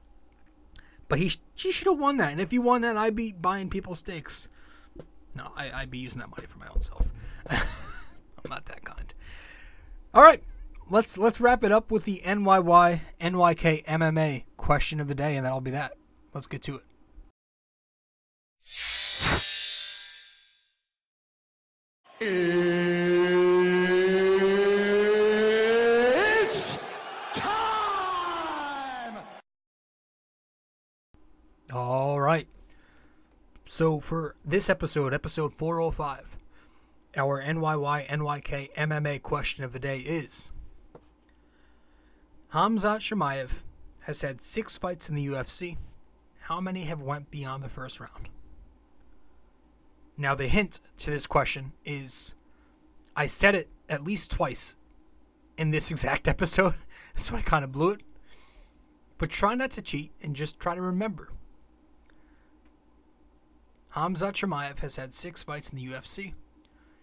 But 1.10 1.20
he, 1.20 1.32
he 1.56 1.72
should 1.72 1.88
have 1.88 2.00
won 2.00 2.18
that. 2.18 2.32
And 2.32 2.40
if 2.40 2.52
he 2.52 2.60
won 2.60 2.82
that, 2.82 2.98
I'd 2.98 3.16
be 3.16 3.34
buying 3.34 3.70
people 3.70 3.96
steaks. 3.96 4.48
No, 5.36 5.52
I, 5.56 5.72
I'd 5.72 5.92
be 5.92 5.98
using 5.98 6.20
that 6.20 6.30
money 6.30 6.48
for 6.48 6.60
my 6.60 6.68
own 6.68 6.82
self. 6.82 7.10
I'm 7.50 8.50
not 8.50 8.66
that 8.66 8.84
kind. 8.84 9.14
All 10.14 10.22
right, 10.22 10.44
let's 10.90 11.18
let's 11.18 11.42
wrap 11.42 11.64
it 11.64 11.72
up 11.72 11.92
with 11.92 12.06
the 12.06 12.22
NYY 12.24 13.02
NYK 13.20 13.86
MMA 13.86 14.44
question 14.58 15.00
of 15.00 15.08
the 15.08 15.16
day, 15.16 15.36
and 15.36 15.46
that'll 15.46 15.62
be 15.62 15.72
that. 15.72 15.94
Let's 16.34 16.48
get 16.48 16.62
to 16.64 16.76
it. 16.76 16.84
It's 22.26 22.78
time! 27.34 29.18
All 31.74 32.22
right. 32.22 32.48
So 33.74 34.00
for 34.00 34.36
this 34.46 34.70
episode, 34.70 35.16
episode 35.16 35.52
405, 35.52 36.38
our 37.18 37.42
NYY 37.42 38.06
NYK 38.06 38.72
MMA 38.76 39.24
question 39.24 39.64
of 39.64 39.74
the 39.74 39.80
day 39.80 39.98
is 39.98 40.52
Hamzat 42.54 43.00
Chimaev 43.00 43.64
has 44.02 44.22
had 44.22 44.44
six 44.44 44.78
fights 44.78 45.10
in 45.10 45.16
the 45.16 45.26
UFC. 45.26 45.78
How 46.42 46.62
many 46.62 46.84
have 46.84 47.02
went 47.02 47.32
beyond 47.32 47.64
the 47.64 47.68
first 47.68 48.00
round? 48.00 48.30
Now 50.20 50.36
the 50.36 50.48
hint 50.48 50.80
to 51.00 51.10
this 51.10 51.26
question 51.26 51.72
is 51.84 52.36
I 53.16 53.26
said 53.26 53.56
it 53.56 53.70
at 53.90 54.04
least 54.04 54.30
twice 54.30 54.76
in 55.58 55.72
this 55.72 55.90
exact 55.96 56.28
episode, 56.28 56.76
so 57.16 57.36
I 57.36 57.42
kind 57.42 57.64
of 57.66 57.72
blew 57.72 57.90
it. 57.90 58.02
But 59.18 59.32
try 59.32 59.56
not 59.56 59.72
to 59.72 59.82
cheat 59.82 60.12
and 60.22 60.36
just 60.36 60.60
try 60.60 60.76
to 60.76 60.82
remember. 60.82 61.30
Hamzat 63.96 64.34
Chimaev 64.34 64.80
has 64.80 64.96
had 64.96 65.14
six 65.14 65.44
fights 65.44 65.72
in 65.72 65.78
the 65.78 65.86
UFC. 65.86 66.34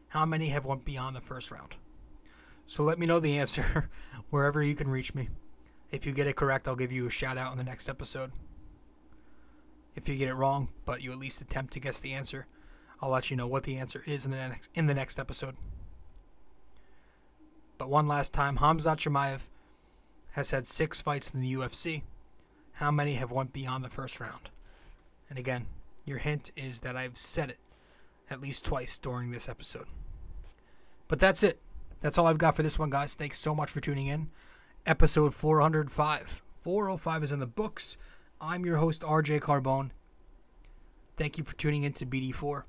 How 0.08 0.26
many 0.26 0.48
have 0.48 0.64
went 0.64 0.84
beyond 0.84 1.14
the 1.14 1.20
first 1.20 1.52
round? 1.52 1.76
So 2.66 2.82
let 2.82 2.98
me 2.98 3.06
know 3.06 3.20
the 3.20 3.38
answer 3.38 3.88
wherever 4.30 4.60
you 4.60 4.74
can 4.74 4.88
reach 4.88 5.14
me. 5.14 5.28
If 5.92 6.04
you 6.04 6.12
get 6.12 6.26
it 6.26 6.34
correct, 6.34 6.66
I'll 6.66 6.74
give 6.74 6.90
you 6.90 7.06
a 7.06 7.10
shout 7.10 7.38
out 7.38 7.52
in 7.52 7.58
the 7.58 7.64
next 7.64 7.88
episode. 7.88 8.32
If 9.94 10.08
you 10.08 10.16
get 10.16 10.28
it 10.28 10.34
wrong, 10.34 10.68
but 10.84 11.00
you 11.00 11.12
at 11.12 11.18
least 11.18 11.40
attempt 11.40 11.72
to 11.74 11.80
guess 11.80 12.00
the 12.00 12.12
answer, 12.12 12.46
I'll 13.00 13.10
let 13.10 13.30
you 13.30 13.36
know 13.36 13.46
what 13.46 13.64
the 13.64 13.76
answer 13.76 14.02
is 14.06 14.24
in 14.24 14.32
the 14.32 14.36
next 14.36 14.68
in 14.74 14.86
the 14.86 14.94
next 14.94 15.18
episode. 15.18 15.54
But 17.78 17.88
one 17.88 18.08
last 18.08 18.34
time, 18.34 18.58
Hamzat 18.58 18.98
Chimaev 18.98 19.42
has 20.32 20.50
had 20.50 20.66
six 20.66 21.00
fights 21.00 21.34
in 21.34 21.40
the 21.40 21.54
UFC. 21.54 22.02
How 22.74 22.90
many 22.90 23.14
have 23.14 23.30
went 23.30 23.52
beyond 23.52 23.84
the 23.84 23.88
first 23.88 24.20
round? 24.20 24.50
And 25.28 25.38
again, 25.38 25.66
your 26.04 26.18
hint 26.18 26.50
is 26.56 26.80
that 26.80 26.96
I've 26.96 27.16
said 27.16 27.50
it 27.50 27.58
at 28.30 28.40
least 28.40 28.64
twice 28.64 28.98
during 28.98 29.30
this 29.30 29.48
episode. 29.48 29.86
But 31.08 31.18
that's 31.18 31.42
it. 31.42 31.60
That's 32.00 32.16
all 32.16 32.26
I've 32.26 32.38
got 32.38 32.56
for 32.56 32.62
this 32.62 32.78
one, 32.78 32.90
guys. 32.90 33.14
Thanks 33.14 33.38
so 33.38 33.54
much 33.54 33.70
for 33.70 33.80
tuning 33.80 34.06
in. 34.06 34.30
Episode 34.86 35.34
405. 35.34 36.42
405 36.60 37.22
is 37.22 37.32
in 37.32 37.40
the 37.40 37.46
books. 37.46 37.96
I'm 38.40 38.64
your 38.64 38.76
host, 38.76 39.02
RJ 39.02 39.40
Carbone. 39.40 39.90
Thank 41.16 41.36
you 41.36 41.44
for 41.44 41.54
tuning 41.56 41.82
in 41.82 41.92
to 41.94 42.06
BD4. 42.06 42.62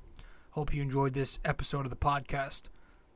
Hope 0.52 0.74
you 0.74 0.82
enjoyed 0.82 1.14
this 1.14 1.40
episode 1.46 1.86
of 1.86 1.90
the 1.90 1.96
podcast. 1.96 2.64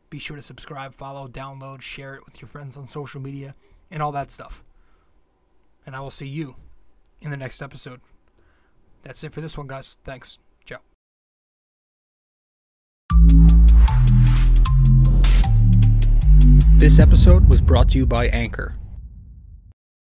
Be 0.09 0.19
sure 0.19 0.37
to 0.37 0.41
subscribe, 0.41 0.93
follow, 0.93 1.27
download, 1.27 1.81
share 1.81 2.15
it 2.15 2.25
with 2.25 2.41
your 2.41 2.47
friends 2.47 2.77
on 2.77 2.87
social 2.87 3.19
media, 3.19 3.55
and 3.91 4.01
all 4.01 4.13
that 4.13 4.31
stuff. 4.31 4.63
And 5.85 5.95
I 5.95 5.99
will 5.99 6.11
see 6.11 6.27
you 6.27 6.55
in 7.19 7.31
the 7.31 7.37
next 7.37 7.61
episode. 7.61 7.99
That's 9.05 9.23
it 9.23 9.33
for 9.33 9.39
this 9.39 9.55
one, 9.57 9.67
guys. 9.67 9.97
Thanks. 10.03 10.39
Ciao. 10.65 10.79
This 16.77 16.99
episode 16.99 17.47
was 17.47 17.61
brought 17.61 17.89
to 17.89 17.97
you 17.99 18.07
by 18.07 18.27
Anchor. 18.27 18.75